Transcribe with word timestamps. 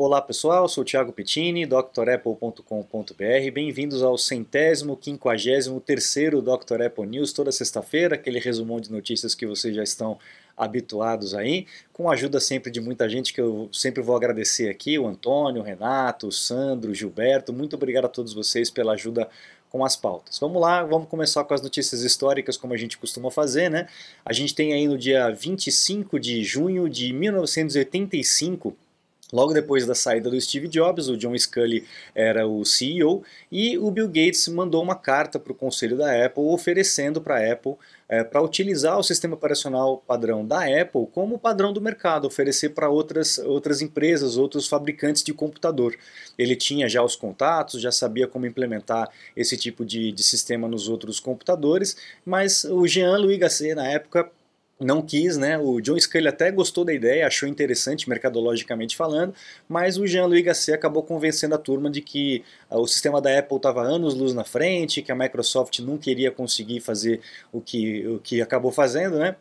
Olá 0.00 0.22
pessoal, 0.22 0.68
sou 0.68 0.84
Thiago 0.84 1.12
Pettini, 1.12 1.66
drapple.com.br. 1.66 2.62
Bem-vindos 3.52 4.00
ao 4.00 4.16
centésimo, 4.16 4.96
quinquagésimo 4.96 5.80
terceiro 5.80 6.40
Dr. 6.40 6.82
Apple 6.86 7.04
News, 7.04 7.32
toda 7.32 7.50
sexta-feira, 7.50 8.14
aquele 8.14 8.38
resumão 8.38 8.78
de 8.80 8.92
notícias 8.92 9.34
que 9.34 9.44
vocês 9.44 9.74
já 9.74 9.82
estão 9.82 10.16
habituados 10.56 11.34
aí, 11.34 11.66
com 11.92 12.08
a 12.08 12.12
ajuda 12.12 12.38
sempre 12.38 12.70
de 12.70 12.80
muita 12.80 13.08
gente 13.08 13.34
que 13.34 13.40
eu 13.40 13.68
sempre 13.72 14.00
vou 14.00 14.14
agradecer 14.14 14.68
aqui, 14.70 14.96
o 15.00 15.08
Antônio, 15.08 15.62
o 15.62 15.64
Renato, 15.64 16.28
o 16.28 16.32
Sandro, 16.32 16.92
o 16.92 16.94
Gilberto, 16.94 17.52
muito 17.52 17.74
obrigado 17.74 18.04
a 18.04 18.08
todos 18.08 18.32
vocês 18.32 18.70
pela 18.70 18.92
ajuda 18.92 19.28
com 19.68 19.84
as 19.84 19.96
pautas. 19.96 20.38
Vamos 20.38 20.62
lá, 20.62 20.84
vamos 20.84 21.08
começar 21.08 21.42
com 21.42 21.54
as 21.54 21.60
notícias 21.60 22.02
históricas, 22.02 22.56
como 22.56 22.72
a 22.72 22.76
gente 22.76 22.96
costuma 22.96 23.32
fazer, 23.32 23.68
né? 23.68 23.88
A 24.24 24.32
gente 24.32 24.54
tem 24.54 24.72
aí 24.72 24.86
no 24.86 24.96
dia 24.96 25.28
25 25.28 26.20
de 26.20 26.44
junho 26.44 26.88
de 26.88 27.12
1985 27.12 28.76
Logo 29.32 29.52
depois 29.52 29.84
da 29.86 29.94
saída 29.94 30.30
do 30.30 30.40
Steve 30.40 30.68
Jobs, 30.68 31.08
o 31.08 31.16
John 31.16 31.36
Scully 31.36 31.84
era 32.14 32.46
o 32.46 32.64
CEO 32.64 33.22
e 33.52 33.76
o 33.76 33.90
Bill 33.90 34.06
Gates 34.08 34.48
mandou 34.48 34.82
uma 34.82 34.94
carta 34.94 35.38
para 35.38 35.52
o 35.52 35.54
conselho 35.54 35.98
da 35.98 36.24
Apple 36.24 36.44
oferecendo 36.44 37.20
para 37.20 37.36
a 37.36 37.52
Apple 37.52 37.74
é, 38.08 38.24
para 38.24 38.40
utilizar 38.40 38.98
o 38.98 39.02
sistema 39.02 39.34
operacional 39.34 40.02
padrão 40.06 40.46
da 40.46 40.60
Apple 40.64 41.06
como 41.12 41.38
padrão 41.38 41.74
do 41.74 41.80
mercado, 41.80 42.26
oferecer 42.26 42.70
para 42.70 42.88
outras, 42.88 43.36
outras 43.38 43.82
empresas, 43.82 44.38
outros 44.38 44.66
fabricantes 44.66 45.22
de 45.22 45.34
computador. 45.34 45.94
Ele 46.38 46.56
tinha 46.56 46.88
já 46.88 47.02
os 47.02 47.14
contatos, 47.14 47.82
já 47.82 47.92
sabia 47.92 48.26
como 48.26 48.46
implementar 48.46 49.10
esse 49.36 49.58
tipo 49.58 49.84
de, 49.84 50.10
de 50.10 50.22
sistema 50.22 50.66
nos 50.66 50.88
outros 50.88 51.20
computadores, 51.20 51.96
mas 52.24 52.64
o 52.64 52.86
Jean-Louis 52.86 53.38
Gasset, 53.38 53.74
na 53.74 53.86
época, 53.86 54.30
não 54.80 55.02
quis, 55.02 55.36
né? 55.36 55.58
O 55.58 55.80
John 55.80 55.98
Scully 55.98 56.28
até 56.28 56.50
gostou 56.50 56.84
da 56.84 56.92
ideia, 56.92 57.26
achou 57.26 57.48
interessante 57.48 58.08
mercadologicamente 58.08 58.96
falando, 58.96 59.34
mas 59.68 59.98
o 59.98 60.06
Jean-Louis 60.06 60.44
Gasset 60.44 60.72
acabou 60.72 61.02
convencendo 61.02 61.54
a 61.54 61.58
turma 61.58 61.90
de 61.90 62.00
que 62.00 62.44
uh, 62.70 62.78
o 62.78 62.86
sistema 62.86 63.20
da 63.20 63.36
Apple 63.38 63.56
estava 63.56 63.82
anos 63.82 64.14
luz 64.14 64.32
na 64.34 64.44
frente, 64.44 65.02
que 65.02 65.10
a 65.10 65.16
Microsoft 65.16 65.80
não 65.80 65.98
queria 65.98 66.30
conseguir 66.30 66.80
fazer 66.80 67.20
o 67.52 67.60
que, 67.60 68.06
o 68.06 68.18
que 68.18 68.40
acabou 68.40 68.70
fazendo, 68.70 69.18
né? 69.18 69.36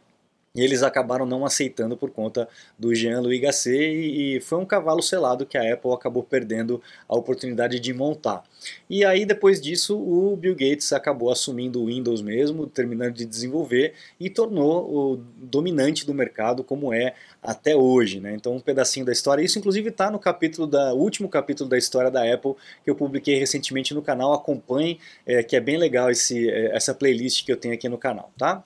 E 0.57 0.61
eles 0.61 0.81
acabaram 0.81 1.23
não 1.23 1.45
aceitando 1.45 1.95
por 1.95 2.09
conta 2.09 2.49
do 2.79 2.93
Jean-Louis 2.93 3.39
Gasset 3.39 3.77
e, 3.77 4.37
e 4.37 4.41
foi 4.41 4.57
um 4.57 4.65
cavalo 4.65 5.03
selado 5.03 5.45
que 5.45 5.55
a 5.55 5.73
Apple 5.73 5.93
acabou 5.93 6.23
perdendo 6.23 6.81
a 7.07 7.15
oportunidade 7.15 7.79
de 7.79 7.93
montar. 7.93 8.43
E 8.89 9.05
aí 9.05 9.23
depois 9.23 9.61
disso 9.61 9.95
o 9.95 10.35
Bill 10.35 10.55
Gates 10.55 10.91
acabou 10.91 11.31
assumindo 11.31 11.79
o 11.79 11.85
Windows 11.85 12.23
mesmo, 12.23 12.65
terminando 12.65 13.13
de 13.13 13.25
desenvolver 13.25 13.93
e 14.19 14.31
tornou 14.31 14.91
o 14.91 15.23
dominante 15.37 16.07
do 16.07 16.13
mercado 16.13 16.63
como 16.63 16.91
é 16.91 17.13
até 17.41 17.75
hoje. 17.75 18.19
Né? 18.19 18.33
Então 18.33 18.55
um 18.55 18.59
pedacinho 18.59 19.05
da 19.05 19.11
história, 19.11 19.43
isso 19.43 19.59
inclusive 19.59 19.89
está 19.89 20.09
no 20.09 20.17
capítulo 20.17 20.65
da 20.65 20.91
último 20.91 21.29
capítulo 21.29 21.69
da 21.69 21.77
história 21.77 22.09
da 22.09 22.23
Apple 22.33 22.55
que 22.83 22.89
eu 22.89 22.95
publiquei 22.95 23.37
recentemente 23.37 23.93
no 23.93 24.01
canal. 24.01 24.33
Acompanhe, 24.33 24.99
é, 25.23 25.43
que 25.43 25.55
é 25.55 25.59
bem 25.59 25.77
legal 25.77 26.09
esse, 26.09 26.49
é, 26.49 26.75
essa 26.75 26.95
playlist 26.95 27.45
que 27.45 27.51
eu 27.51 27.57
tenho 27.57 27.75
aqui 27.75 27.87
no 27.87 27.97
canal, 27.97 28.31
tá? 28.35 28.63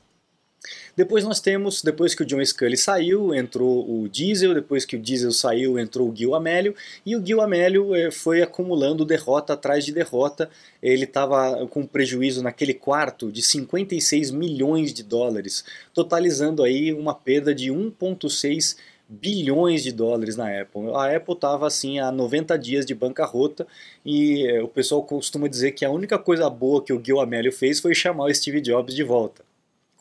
Depois 0.95 1.23
nós 1.23 1.39
temos, 1.39 1.81
depois 1.81 2.13
que 2.13 2.21
o 2.21 2.25
John 2.25 2.43
Scully 2.45 2.77
saiu, 2.77 3.33
entrou 3.33 3.89
o 3.89 4.07
Diesel, 4.07 4.53
depois 4.53 4.85
que 4.85 4.95
o 4.95 4.99
Diesel 4.99 5.31
saiu, 5.31 5.79
entrou 5.79 6.09
o 6.09 6.15
Gil 6.15 6.35
Amélio, 6.35 6.75
e 7.05 7.15
o 7.15 7.25
Gil 7.25 7.41
Amélio 7.41 7.95
eh, 7.95 8.11
foi 8.11 8.41
acumulando 8.41 9.03
derrota 9.03 9.53
atrás 9.53 9.83
de 9.83 9.91
derrota. 9.91 10.49
Ele 10.81 11.05
estava 11.05 11.65
com 11.67 11.85
prejuízo 11.85 12.43
naquele 12.43 12.73
quarto 12.73 13.31
de 13.31 13.41
56 13.41 14.29
milhões 14.31 14.93
de 14.93 15.01
dólares, 15.01 15.63
totalizando 15.93 16.63
aí 16.63 16.93
uma 16.93 17.15
perda 17.15 17.55
de 17.55 17.71
1,6 17.71 18.77
bilhões 19.09 19.83
de 19.83 19.91
dólares 19.91 20.37
na 20.37 20.61
Apple. 20.61 20.91
A 20.93 21.15
Apple 21.15 21.33
estava 21.33 21.67
assim 21.67 21.99
há 21.99 22.11
90 22.11 22.57
dias 22.57 22.85
de 22.85 22.93
bancarrota 22.93 23.65
e 24.05 24.45
eh, 24.47 24.61
o 24.61 24.67
pessoal 24.67 25.03
costuma 25.03 25.47
dizer 25.47 25.71
que 25.71 25.83
a 25.83 25.89
única 25.89 26.19
coisa 26.19 26.49
boa 26.49 26.83
que 26.83 26.93
o 26.93 27.03
Gil 27.03 27.19
Amélio 27.19 27.51
fez 27.51 27.79
foi 27.79 27.95
chamar 27.95 28.25
o 28.25 28.33
Steve 28.33 28.61
Jobs 28.61 28.93
de 28.93 29.03
volta. 29.03 29.50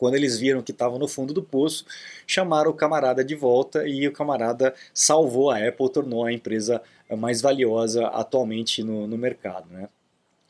Quando 0.00 0.14
eles 0.14 0.38
viram 0.38 0.62
que 0.62 0.72
estavam 0.72 0.98
no 0.98 1.06
fundo 1.06 1.34
do 1.34 1.42
poço, 1.42 1.84
chamaram 2.26 2.70
o 2.70 2.74
camarada 2.74 3.22
de 3.22 3.34
volta 3.34 3.86
e 3.86 4.08
o 4.08 4.12
camarada 4.12 4.74
salvou 4.94 5.50
a 5.50 5.58
Apple, 5.58 5.92
tornou 5.92 6.24
a 6.24 6.32
empresa 6.32 6.80
mais 7.18 7.42
valiosa 7.42 8.06
atualmente 8.06 8.82
no, 8.82 9.06
no 9.06 9.18
mercado. 9.18 9.68
Né? 9.70 9.90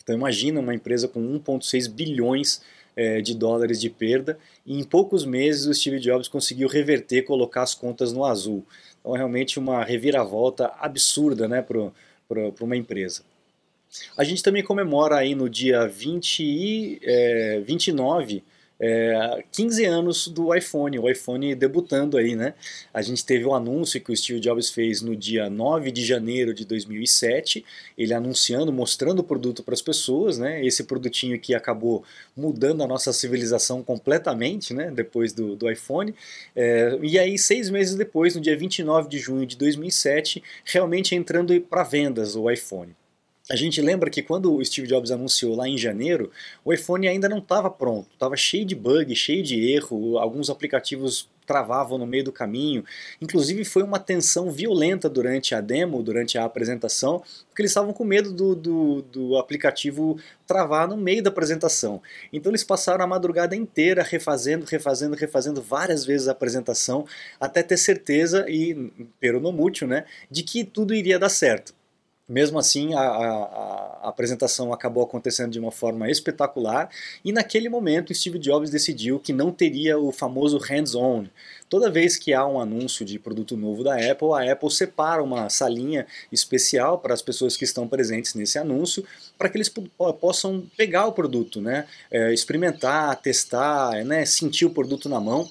Então 0.00 0.14
imagina 0.14 0.60
uma 0.60 0.72
empresa 0.72 1.08
com 1.08 1.20
1,6 1.20 1.90
bilhões 1.90 2.62
é, 2.94 3.20
de 3.20 3.34
dólares 3.34 3.80
de 3.80 3.90
perda 3.90 4.38
e 4.64 4.78
em 4.78 4.84
poucos 4.84 5.24
meses 5.24 5.66
o 5.66 5.74
Steve 5.74 5.98
Jobs 5.98 6.28
conseguiu 6.28 6.68
reverter, 6.68 7.22
colocar 7.22 7.62
as 7.62 7.74
contas 7.74 8.12
no 8.12 8.24
azul. 8.24 8.64
Então 9.00 9.16
é 9.16 9.18
realmente 9.18 9.58
uma 9.58 9.82
reviravolta 9.82 10.72
absurda 10.78 11.48
né, 11.48 11.60
para 11.60 12.52
uma 12.60 12.76
empresa. 12.76 13.22
A 14.16 14.22
gente 14.22 14.44
também 14.44 14.62
comemora 14.62 15.16
aí 15.16 15.34
no 15.34 15.50
dia 15.50 15.88
20 15.88 16.40
e, 16.40 17.00
é, 17.02 17.60
29 17.64 18.44
é, 18.80 19.44
15 19.52 19.84
anos 19.84 20.28
do 20.28 20.54
iPhone, 20.54 20.98
o 20.98 21.08
iPhone 21.08 21.54
debutando 21.54 22.16
aí, 22.16 22.34
né? 22.34 22.54
A 22.94 23.02
gente 23.02 23.24
teve 23.24 23.44
o 23.44 23.50
um 23.50 23.54
anúncio 23.54 24.00
que 24.00 24.10
o 24.10 24.16
Steve 24.16 24.40
Jobs 24.40 24.70
fez 24.70 25.02
no 25.02 25.14
dia 25.14 25.50
9 25.50 25.90
de 25.90 26.02
janeiro 26.02 26.54
de 26.54 26.64
2007, 26.64 27.62
ele 27.98 28.14
anunciando, 28.14 28.72
mostrando 28.72 29.18
o 29.18 29.24
produto 29.24 29.62
para 29.62 29.74
as 29.74 29.82
pessoas, 29.82 30.38
né? 30.38 30.64
Esse 30.64 30.84
produtinho 30.84 31.38
que 31.38 31.54
acabou 31.54 32.02
mudando 32.34 32.82
a 32.82 32.86
nossa 32.86 33.12
civilização 33.12 33.82
completamente, 33.82 34.72
né? 34.72 34.90
Depois 34.90 35.34
do, 35.34 35.54
do 35.54 35.70
iPhone. 35.70 36.14
É, 36.56 36.98
e 37.02 37.18
aí, 37.18 37.36
seis 37.36 37.68
meses 37.68 37.94
depois, 37.94 38.34
no 38.34 38.40
dia 38.40 38.56
29 38.56 39.10
de 39.10 39.18
junho 39.18 39.44
de 39.44 39.58
2007, 39.58 40.42
realmente 40.64 41.14
entrando 41.14 41.58
para 41.60 41.82
vendas 41.82 42.34
o 42.34 42.50
iPhone. 42.50 42.94
A 43.50 43.56
gente 43.56 43.82
lembra 43.82 44.08
que 44.08 44.22
quando 44.22 44.54
o 44.54 44.64
Steve 44.64 44.86
Jobs 44.86 45.10
anunciou 45.10 45.56
lá 45.56 45.68
em 45.68 45.76
janeiro, 45.76 46.30
o 46.64 46.72
iPhone 46.72 47.08
ainda 47.08 47.28
não 47.28 47.38
estava 47.38 47.68
pronto, 47.68 48.06
estava 48.12 48.36
cheio 48.36 48.64
de 48.64 48.76
bug, 48.76 49.12
cheio 49.16 49.42
de 49.42 49.72
erro, 49.72 50.18
alguns 50.18 50.48
aplicativos 50.48 51.28
travavam 51.44 51.98
no 51.98 52.06
meio 52.06 52.22
do 52.22 52.30
caminho. 52.30 52.84
Inclusive 53.20 53.64
foi 53.64 53.82
uma 53.82 53.98
tensão 53.98 54.52
violenta 54.52 55.10
durante 55.10 55.52
a 55.52 55.60
demo, 55.60 56.00
durante 56.00 56.38
a 56.38 56.44
apresentação, 56.44 57.24
porque 57.48 57.62
eles 57.62 57.72
estavam 57.72 57.92
com 57.92 58.04
medo 58.04 58.32
do, 58.32 58.54
do, 58.54 59.02
do, 59.02 59.36
aplicativo 59.36 60.16
travar 60.46 60.86
no 60.86 60.96
meio 60.96 61.20
da 61.20 61.30
apresentação. 61.30 62.00
Então 62.32 62.52
eles 62.52 62.62
passaram 62.62 63.02
a 63.02 63.08
madrugada 63.08 63.56
inteira 63.56 64.04
refazendo, 64.04 64.64
refazendo, 64.64 65.16
refazendo 65.16 65.60
várias 65.60 66.04
vezes 66.04 66.28
a 66.28 66.32
apresentação, 66.32 67.04
até 67.40 67.64
ter 67.64 67.78
certeza, 67.78 68.46
e 68.48 68.92
pero 69.18 69.40
no 69.40 69.50
mútil, 69.50 69.88
né, 69.88 70.04
de 70.30 70.44
que 70.44 70.62
tudo 70.62 70.94
iria 70.94 71.18
dar 71.18 71.30
certo. 71.30 71.79
Mesmo 72.30 72.60
assim, 72.60 72.94
a, 72.94 73.00
a, 73.00 74.04
a, 74.04 74.08
apresentação 74.08 74.72
acabou 74.72 75.02
acontecendo 75.02 75.50
de 75.50 75.58
uma 75.58 75.72
forma 75.72 76.08
espetacular 76.08 76.88
e 77.24 77.32
naquele 77.32 77.68
momento 77.68 78.14
Steve 78.14 78.38
Jobs 78.38 78.70
decidiu 78.70 79.18
que 79.18 79.32
não 79.32 79.50
teria 79.50 79.98
o 79.98 80.12
famoso 80.12 80.56
hands-on. 80.58 81.26
Toda 81.68 81.90
vez 81.90 82.16
que 82.16 82.32
há 82.32 82.46
um 82.46 82.60
anúncio 82.60 83.04
de 83.04 83.18
produto 83.18 83.56
novo 83.56 83.82
da 83.82 83.96
Apple, 83.96 84.28
a 84.32 84.52
Apple 84.52 84.70
separa 84.70 85.20
uma 85.20 85.48
salinha 85.48 86.06
especial 86.30 86.98
para 86.98 87.12
as 87.12 87.20
pessoas 87.20 87.56
que 87.56 87.64
estão 87.64 87.88
presentes 87.88 88.34
nesse 88.34 88.58
anúncio, 88.58 89.04
para 89.36 89.48
que 89.48 89.56
eles 89.56 89.72
possam 90.20 90.64
pegar 90.76 91.06
o 91.06 91.12
produto, 91.12 91.60
né? 91.60 91.86
É, 92.12 92.32
experimentar, 92.32 93.16
testar, 93.20 94.04
né? 94.04 94.24
sentir 94.24 94.66
o 94.66 94.70
produto 94.70 95.08
na 95.08 95.18
mão. 95.18 95.50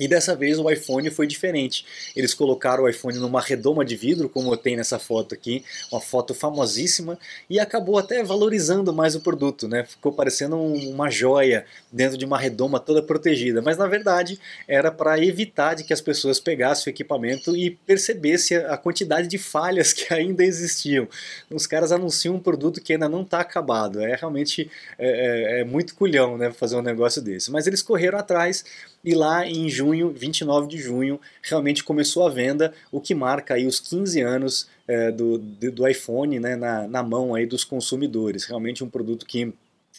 E 0.00 0.08
dessa 0.08 0.34
vez 0.34 0.58
o 0.58 0.70
iPhone 0.70 1.10
foi 1.10 1.26
diferente. 1.26 1.84
Eles 2.16 2.32
colocaram 2.32 2.84
o 2.84 2.88
iPhone 2.88 3.18
numa 3.18 3.42
redoma 3.42 3.84
de 3.84 3.94
vidro, 3.94 4.26
como 4.26 4.50
eu 4.50 4.56
tenho 4.56 4.78
nessa 4.78 4.98
foto 4.98 5.34
aqui, 5.34 5.62
uma 5.92 6.00
foto 6.00 6.34
famosíssima, 6.34 7.18
e 7.48 7.60
acabou 7.60 7.98
até 7.98 8.24
valorizando 8.24 8.90
mais 8.90 9.14
o 9.14 9.20
produto, 9.20 9.68
né? 9.68 9.84
Ficou 9.84 10.10
parecendo 10.10 10.56
uma 10.56 11.10
joia 11.10 11.66
dentro 11.92 12.16
de 12.16 12.24
uma 12.24 12.38
redoma 12.38 12.80
toda 12.80 13.02
protegida. 13.02 13.60
Mas 13.60 13.76
na 13.76 13.86
verdade 13.86 14.40
era 14.66 14.90
para 14.90 15.22
evitar 15.22 15.74
de 15.74 15.84
que 15.84 15.92
as 15.92 16.00
pessoas 16.00 16.40
pegassem 16.40 16.90
o 16.90 16.94
equipamento 16.94 17.54
e 17.54 17.70
percebessem 17.70 18.56
a 18.56 18.78
quantidade 18.78 19.28
de 19.28 19.36
falhas 19.36 19.92
que 19.92 20.08
ainda 20.14 20.42
existiam. 20.42 21.06
Os 21.50 21.66
caras 21.66 21.92
anunciam 21.92 22.36
um 22.36 22.40
produto 22.40 22.80
que 22.80 22.94
ainda 22.94 23.10
não 23.10 23.20
está 23.20 23.40
acabado. 23.40 24.00
É 24.00 24.16
realmente 24.16 24.70
é, 24.98 25.58
é, 25.58 25.60
é 25.60 25.64
muito 25.64 25.94
culhão, 25.94 26.38
né? 26.38 26.50
Fazer 26.50 26.76
um 26.76 26.82
negócio 26.82 27.20
desse. 27.20 27.50
Mas 27.50 27.66
eles 27.66 27.82
correram 27.82 28.18
atrás 28.18 28.64
e 29.04 29.14
lá 29.14 29.46
em 29.46 29.68
junho, 29.68 30.10
29 30.10 30.68
de 30.68 30.78
junho, 30.78 31.20
realmente 31.42 31.82
começou 31.82 32.26
a 32.26 32.30
venda, 32.30 32.72
o 32.90 33.00
que 33.00 33.14
marca 33.14 33.54
aí 33.54 33.66
os 33.66 33.80
15 33.80 34.20
anos 34.20 34.68
é, 34.86 35.10
do, 35.10 35.38
do 35.38 35.88
iPhone 35.88 36.38
né, 36.38 36.54
na, 36.54 36.86
na 36.86 37.02
mão 37.02 37.34
aí 37.34 37.44
dos 37.44 37.64
consumidores. 37.64 38.44
Realmente 38.44 38.84
um 38.84 38.88
produto 38.88 39.26
que, 39.26 39.52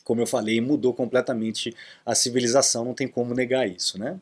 como 0.03 0.21
eu 0.21 0.27
falei, 0.27 0.61
mudou 0.61 0.93
completamente 0.93 1.75
a 2.05 2.15
civilização, 2.15 2.85
não 2.85 2.93
tem 2.93 3.07
como 3.07 3.33
negar 3.33 3.67
isso. 3.67 3.99
Né? 3.99 4.17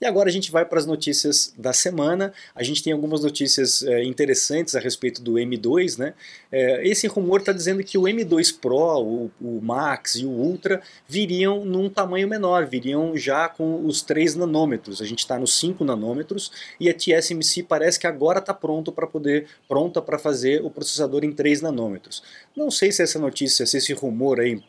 E 0.00 0.06
agora 0.06 0.28
a 0.28 0.32
gente 0.32 0.50
vai 0.50 0.64
para 0.64 0.78
as 0.78 0.86
notícias 0.86 1.52
da 1.56 1.72
semana. 1.72 2.32
A 2.54 2.62
gente 2.62 2.82
tem 2.82 2.92
algumas 2.92 3.22
notícias 3.22 3.82
é, 3.82 4.04
interessantes 4.04 4.74
a 4.74 4.80
respeito 4.80 5.22
do 5.22 5.34
M2. 5.34 5.98
Né? 5.98 6.14
É, 6.50 6.86
esse 6.86 7.06
rumor 7.06 7.40
está 7.40 7.52
dizendo 7.52 7.82
que 7.82 7.96
o 7.96 8.02
M2 8.02 8.58
Pro, 8.60 9.00
o, 9.00 9.30
o, 9.40 9.60
Max 9.62 10.16
e 10.16 10.26
o 10.26 10.30
Ultra 10.30 10.82
viriam 11.08 11.64
num 11.64 11.88
tamanho 11.88 12.28
menor, 12.28 12.66
viriam 12.66 13.16
já 13.16 13.48
com 13.48 13.84
os 13.86 14.02
3 14.02 14.34
nanômetros. 14.34 15.00
A 15.00 15.04
gente 15.04 15.20
está 15.20 15.38
nos 15.38 15.58
5 15.58 15.84
nanômetros 15.84 16.50
e 16.78 16.88
a 16.88 16.94
TSMC 16.94 17.62
parece 17.62 17.98
que 17.98 18.06
agora 18.06 18.38
está 18.38 18.52
pronto 18.52 18.92
para 18.92 19.06
poder 19.06 19.46
pronta 19.68 20.02
para 20.02 20.18
fazer 20.18 20.64
o 20.64 20.70
processador 20.70 21.24
em 21.24 21.32
3 21.32 21.62
nanômetros. 21.62 22.22
Não 22.56 22.70
sei 22.70 22.92
se 22.92 23.02
essa 23.02 23.18
notícia, 23.18 23.66
se 23.66 23.76
esse 23.76 23.92
rumor 23.92 24.40
aí 24.40 24.62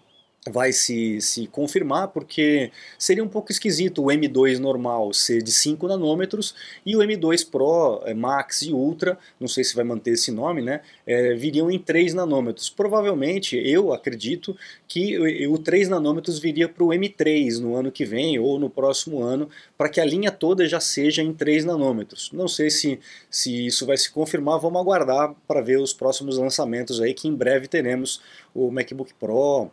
vai 0.50 0.71
se, 0.71 1.19
se 1.21 1.47
confirmar, 1.47 2.09
porque 2.09 2.71
seria 3.00 3.24
um 3.24 3.27
pouco 3.27 3.51
esquisito 3.51 4.03
o 4.03 4.07
M2 4.07 4.59
normal 4.59 5.12
ser 5.12 5.42
de 5.42 5.51
5 5.51 5.88
nanômetros 5.88 6.53
e 6.86 6.95
o 6.95 7.00
M2 7.00 7.50
Pro, 7.50 8.01
é, 8.06 8.13
Max 8.13 8.62
e 8.62 8.71
Ultra, 8.71 9.18
não 9.39 9.47
sei 9.47 9.63
se 9.63 9.75
vai 9.75 9.83
manter 9.83 10.12
esse 10.12 10.31
nome, 10.31 10.62
né, 10.62 10.81
é, 11.06 11.33
viriam 11.33 11.71
em 11.71 11.80
3 11.80 12.13
nanômetros. 12.13 12.69
Provavelmente, 12.69 13.57
eu 13.57 13.92
acredito 13.92 14.56
que 14.88 15.18
o 15.47 15.57
3 15.57 15.89
nanômetros 15.89 16.38
viria 16.38 16.69
para 16.69 16.83
o 16.83 16.89
M3 16.89 17.59
no 17.59 17.75
ano 17.75 17.91
que 17.91 18.06
vem 18.06 18.38
ou 18.38 18.59
no 18.59 18.69
próximo 18.69 19.24
ano, 19.24 19.50
para 19.75 19.89
que 19.89 20.00
a 20.00 20.06
linha 20.06 20.31
toda 20.31 20.68
já 20.68 20.80
seja 20.80 21.24
em 21.24 21.33
3 21.33 21.65
nanômetros. 21.65 22.30
Não 22.31 22.48
sei 22.48 22.69
se, 22.69 23.00
se 23.30 23.65
isso 23.65 23.86
vai 23.86 23.98
se 23.98 24.12
confirmar, 24.12 24.59
vamos 24.59 24.80
aguardar 24.80 25.33
para 25.48 25.62
ver 25.62 25.80
os 25.80 25.91
próximos 25.91 26.38
lançamentos 26.38 27.01
aí, 27.01 27.13
que 27.13 27.27
em 27.27 27.33
breve 27.33 27.68
teremos 27.68 28.21
o 28.53 28.69
MacBook 28.69 29.13
Pro, 29.15 29.71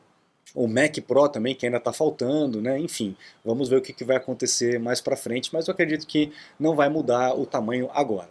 o 0.54 0.66
Mac 0.66 0.98
Pro 1.06 1.28
também, 1.28 1.54
que 1.54 1.66
ainda 1.66 1.78
está 1.78 1.92
faltando, 1.92 2.60
né? 2.60 2.78
enfim, 2.78 3.16
vamos 3.44 3.68
ver 3.68 3.76
o 3.76 3.82
que, 3.82 3.92
que 3.92 4.04
vai 4.04 4.16
acontecer 4.16 4.78
mais 4.78 5.00
para 5.00 5.16
frente, 5.16 5.50
mas 5.52 5.66
eu 5.66 5.72
acredito 5.72 6.06
que 6.06 6.32
não 6.58 6.74
vai 6.74 6.88
mudar 6.88 7.34
o 7.34 7.46
tamanho 7.46 7.88
agora. 7.92 8.30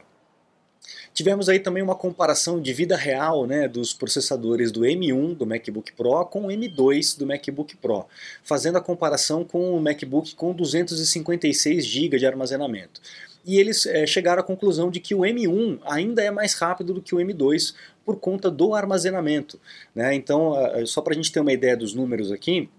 Tivemos 1.13 1.49
aí 1.49 1.59
também 1.59 1.83
uma 1.83 1.95
comparação 1.95 2.61
de 2.61 2.71
vida 2.73 2.95
real 2.95 3.45
né, 3.45 3.67
dos 3.67 3.93
processadores 3.93 4.71
do 4.71 4.81
M1 4.81 5.35
do 5.35 5.45
MacBook 5.45 5.91
Pro 5.91 6.25
com 6.25 6.45
o 6.45 6.47
M2 6.47 7.17
do 7.17 7.27
MacBook 7.27 7.75
Pro, 7.77 8.05
fazendo 8.43 8.77
a 8.77 8.81
comparação 8.81 9.43
com 9.43 9.75
o 9.75 9.81
MacBook 9.81 10.35
com 10.35 10.53
256 10.53 11.85
GB 11.85 12.17
de 12.17 12.25
armazenamento 12.25 13.01
e 13.45 13.59
eles 13.59 13.85
é, 13.85 14.05
chegaram 14.05 14.41
à 14.41 14.43
conclusão 14.43 14.89
de 14.89 14.99
que 14.99 15.15
o 15.15 15.19
M1 15.19 15.79
ainda 15.85 16.21
é 16.21 16.29
mais 16.29 16.53
rápido 16.53 16.93
do 16.93 17.01
que 17.01 17.15
o 17.15 17.17
M2 17.17 17.73
por 18.05 18.19
conta 18.19 18.49
do 18.49 18.73
armazenamento. 18.73 19.59
Né? 19.93 20.13
Então, 20.15 20.53
só 20.85 21.01
para 21.01 21.13
a 21.13 21.15
gente 21.15 21.31
ter 21.31 21.39
uma 21.39 21.53
ideia 21.53 21.77
dos 21.77 21.93
números 21.93 22.31
aqui, 22.31 22.69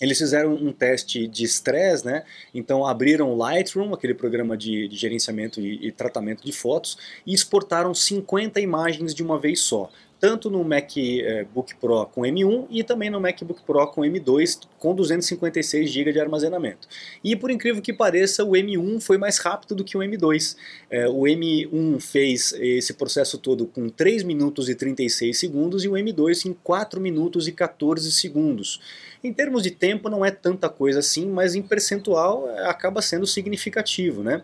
eles 0.00 0.18
fizeram 0.18 0.54
um 0.54 0.72
teste 0.72 1.26
de 1.26 1.44
estresse, 1.44 2.04
né? 2.04 2.24
Então 2.52 2.84
abriram 2.84 3.32
o 3.32 3.36
Lightroom, 3.36 3.94
aquele 3.94 4.14
programa 4.14 4.56
de, 4.56 4.88
de 4.88 4.96
gerenciamento 4.96 5.60
e, 5.60 5.86
e, 5.86 5.92
tratamento 5.92 6.44
de 6.44 6.52
fotos, 6.52 6.98
e 7.24 7.32
exportaram 7.32 7.94
50 7.94 8.60
imagens 8.60 9.14
de 9.14 9.22
uma 9.22 9.38
vez 9.38 9.60
só 9.60 9.90
tanto 10.24 10.48
no 10.48 10.64
MacBook 10.64 11.74
Pro 11.74 12.06
com 12.06 12.22
M1 12.22 12.66
e 12.70 12.82
também 12.82 13.10
no 13.10 13.20
MacBook 13.20 13.60
Pro 13.62 13.86
com 13.88 14.00
M2 14.00 14.60
com 14.78 14.94
256 14.94 15.90
GB 15.90 16.14
de 16.14 16.18
armazenamento. 16.18 16.88
E 17.22 17.36
por 17.36 17.50
incrível 17.50 17.82
que 17.82 17.92
pareça, 17.92 18.42
o 18.42 18.52
M1 18.52 19.02
foi 19.02 19.18
mais 19.18 19.36
rápido 19.36 19.74
do 19.74 19.84
que 19.84 19.98
o 19.98 20.00
M2. 20.00 20.56
É, 20.88 21.06
o 21.06 21.24
M1 21.24 22.00
fez 22.00 22.54
esse 22.54 22.94
processo 22.94 23.36
todo 23.36 23.66
com 23.66 23.90
3 23.90 24.22
minutos 24.22 24.70
e 24.70 24.74
36 24.74 25.38
segundos 25.38 25.84
e 25.84 25.88
o 25.88 25.92
M2 25.92 26.46
em 26.46 26.54
4 26.54 26.98
minutos 27.02 27.46
e 27.46 27.52
14 27.52 28.10
segundos. 28.10 28.80
Em 29.22 29.30
termos 29.30 29.62
de 29.62 29.72
tempo 29.72 30.08
não 30.08 30.24
é 30.24 30.30
tanta 30.30 30.70
coisa 30.70 31.00
assim, 31.00 31.26
mas 31.26 31.54
em 31.54 31.60
percentual 31.60 32.48
é, 32.48 32.64
acaba 32.66 33.02
sendo 33.02 33.26
significativo, 33.26 34.22
né? 34.22 34.40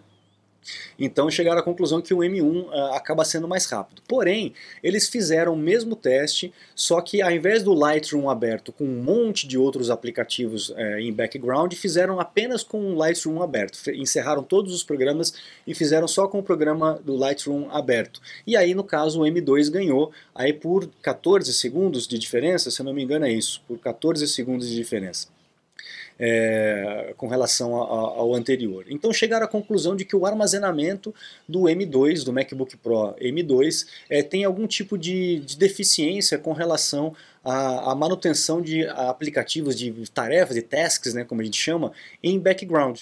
Então 0.98 1.30
chegaram 1.30 1.58
à 1.58 1.62
conclusão 1.62 2.00
que 2.00 2.12
o 2.12 2.18
M1 2.18 2.42
uh, 2.42 2.70
ah, 2.70 2.96
acaba 2.96 3.24
sendo 3.24 3.48
mais 3.48 3.66
rápido. 3.66 4.02
Porém, 4.06 4.52
eles 4.82 5.08
fizeram 5.08 5.54
o 5.54 5.56
mesmo 5.56 5.96
teste, 5.96 6.52
só 6.74 7.00
que 7.00 7.22
ao 7.22 7.30
invés 7.30 7.62
do 7.62 7.72
Lightroom 7.72 8.28
aberto 8.28 8.72
com 8.72 8.84
um 8.84 9.02
monte 9.02 9.46
de 9.46 9.56
outros 9.58 9.90
aplicativos 9.90 10.70
uh, 10.70 10.98
em 10.98 11.12
background, 11.12 11.72
fizeram 11.74 12.20
apenas 12.20 12.62
com 12.62 12.92
o 12.92 12.94
Lightroom 12.94 13.42
aberto. 13.42 13.78
Encerraram 13.90 14.42
todos 14.42 14.74
os 14.74 14.82
programas 14.82 15.32
e 15.66 15.74
fizeram 15.74 16.06
só 16.06 16.28
com 16.28 16.38
o 16.38 16.42
programa 16.42 17.00
do 17.04 17.16
Lightroom 17.16 17.68
aberto. 17.70 18.20
E 18.46 18.56
aí, 18.56 18.74
no 18.74 18.84
caso, 18.84 19.22
o 19.22 19.24
M2 19.24 19.70
ganhou 19.70 20.12
aí 20.34 20.52
por 20.52 20.88
14 21.02 21.52
segundos 21.54 22.06
de 22.06 22.18
diferença, 22.18 22.70
se 22.70 22.80
eu 22.80 22.84
não 22.84 22.92
me 22.92 23.02
engano 23.02 23.24
é 23.24 23.32
isso, 23.32 23.62
por 23.66 23.78
14 23.78 24.26
segundos 24.28 24.68
de 24.68 24.76
diferença 24.76 25.39
é, 26.22 27.14
com 27.16 27.26
relação 27.26 27.74
a, 27.80 27.84
a, 27.84 28.20
ao 28.20 28.34
anterior. 28.34 28.84
Então 28.90 29.10
chegaram 29.10 29.46
à 29.46 29.48
conclusão 29.48 29.96
de 29.96 30.04
que 30.04 30.14
o 30.14 30.26
armazenamento 30.26 31.14
do 31.48 31.60
M2, 31.60 32.22
do 32.22 32.32
MacBook 32.32 32.76
Pro 32.76 33.14
M2, 33.18 33.86
é, 34.10 34.22
tem 34.22 34.44
algum 34.44 34.66
tipo 34.66 34.98
de, 34.98 35.40
de 35.40 35.56
deficiência 35.56 36.36
com 36.36 36.52
relação 36.52 37.14
à, 37.42 37.94
manutenção 37.94 38.60
de 38.60 38.86
aplicativos, 38.86 39.74
de 39.74 39.90
tarefas, 40.10 40.54
de 40.54 40.62
tasks, 40.62 41.14
né, 41.14 41.24
como 41.24 41.40
a 41.40 41.44
gente 41.44 41.58
chama, 41.58 41.90
em 42.22 42.38
background. 42.38 43.00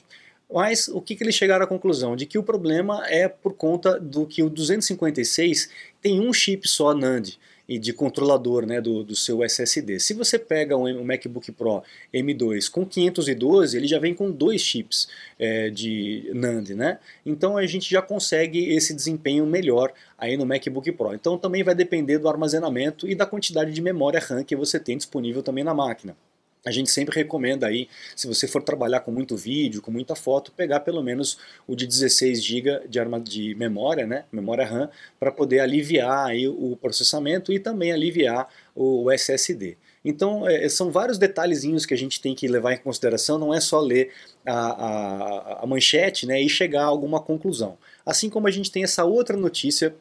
Mas 0.50 0.88
o 0.88 1.00
que, 1.03 1.17
que 1.17 1.25
eles 1.25 1.35
chegaram 1.35 1.64
à 1.64 1.69
conclusão? 1.69 2.14
De 2.14 2.25
que 2.25 2.38
o 2.38 2.43
problema 2.43 3.05
é 3.09 3.29
por 3.29 3.53
conta 3.55 3.99
do 3.99 4.25
que 4.26 4.43
o 4.43 4.49
256 4.49 5.69
tem 6.00 6.21
um 6.21 6.32
chip 6.32 6.67
só 6.67 6.94
NAND 6.94 7.37
e 7.69 7.79
de 7.79 7.93
controlador 7.93 8.65
né, 8.65 8.81
do, 8.81 9.05
do 9.05 9.15
seu 9.15 9.44
SSD. 9.44 10.00
Se 10.00 10.15
você 10.15 10.38
pega 10.38 10.76
um, 10.76 10.87
um, 10.87 11.05
MacBook 11.05 11.53
Pro 11.53 11.82
M2 12.15 12.70
com 12.70 12.87
512, 12.87 13.76
ele 13.76 13.87
já 13.87 13.99
vem 13.99 14.15
com 14.15 14.31
dois 14.31 14.61
chips 14.62 15.09
é, 15.38 15.69
de 15.69 16.31
NAND, 16.35 16.70
né? 16.70 16.99
Então 17.26 17.59
a 17.59 17.67
gente 17.67 17.91
já 17.91 18.00
consegue 18.00 18.73
esse 18.73 18.94
desempenho 18.94 19.44
melhor 19.44 19.93
aí 20.17 20.37
no 20.37 20.47
MacBook 20.47 20.91
Pro. 20.93 21.15
Então 21.15 21.37
também 21.37 21.62
vai 21.62 21.75
depender 21.75 22.19
do 22.19 22.29
armazenamento 22.29 23.06
e 23.06 23.15
da 23.15 23.26
quantidade 23.26 23.73
de 23.73 23.82
memória 23.82 24.21
RAM 24.21 24.43
que 24.43 24.56
você 24.56 24.81
tem 24.81 24.97
disponível 24.97 25.43
também 25.43 25.62
na 25.62 25.75
máquina. 25.75 26.17
A 26.66 26.70
gente 26.70 26.90
sempre 26.90 27.14
recomenda 27.14 27.66
aí, 27.66 27.88
se 28.16 28.26
você 28.26 28.46
for 28.46 28.62
trabalhar 28.62 29.00
com 29.00 29.10
muito 29.10 29.37
vídeo, 29.37 29.81
com 29.81 29.90
muita 29.90 30.14
foto, 30.14 30.52
pegar 30.52 30.81
pelo 30.81 31.02
menos 31.02 31.38
o 31.66 31.75
de 31.75 31.87
16 31.87 32.43
GB 32.43 32.88
de, 32.88 32.99
arma, 32.99 33.20
de 33.20 33.55
memória, 33.55 34.06
né, 34.06 34.25
memória 34.32 34.66
RAM, 34.66 34.90
para 35.19 35.31
poder 35.31 35.60
aliviar 35.60 36.26
aí 36.26 36.49
o 36.49 36.76
processamento 36.81 37.52
e 37.52 37.58
também 37.58 37.93
aliviar 37.93 38.49
o 38.75 39.10
SSD. 39.10 39.76
Então, 40.05 40.49
é, 40.49 40.69
são 40.69 40.90
vários 40.90 41.19
detalhezinhos 41.19 41.84
que 41.84 41.94
a 41.94 41.96
gente 41.96 42.20
tem 42.20 42.34
que 42.34 42.46
levar 42.49 42.72
em 42.72 42.78
consideração, 42.78 43.38
não 43.38 43.52
é 43.52 43.61
só 43.61 43.81
ler 43.81 44.11
a, 44.46 44.52
a, 44.52 45.64
a 45.64 45.66
manchete 45.66 46.26
né, 46.26 46.40
e 46.40 46.49
chegar 46.49 46.82
a 46.82 46.87
alguma 46.87 47.20
conclusão. 47.20 47.76
Assim 48.06 48.31
como 48.31 48.46
a 48.46 48.50
gente 48.50 48.70
tem 48.70 48.84
essa 48.84 49.04
outra 49.04 49.37
notícia 49.37 49.94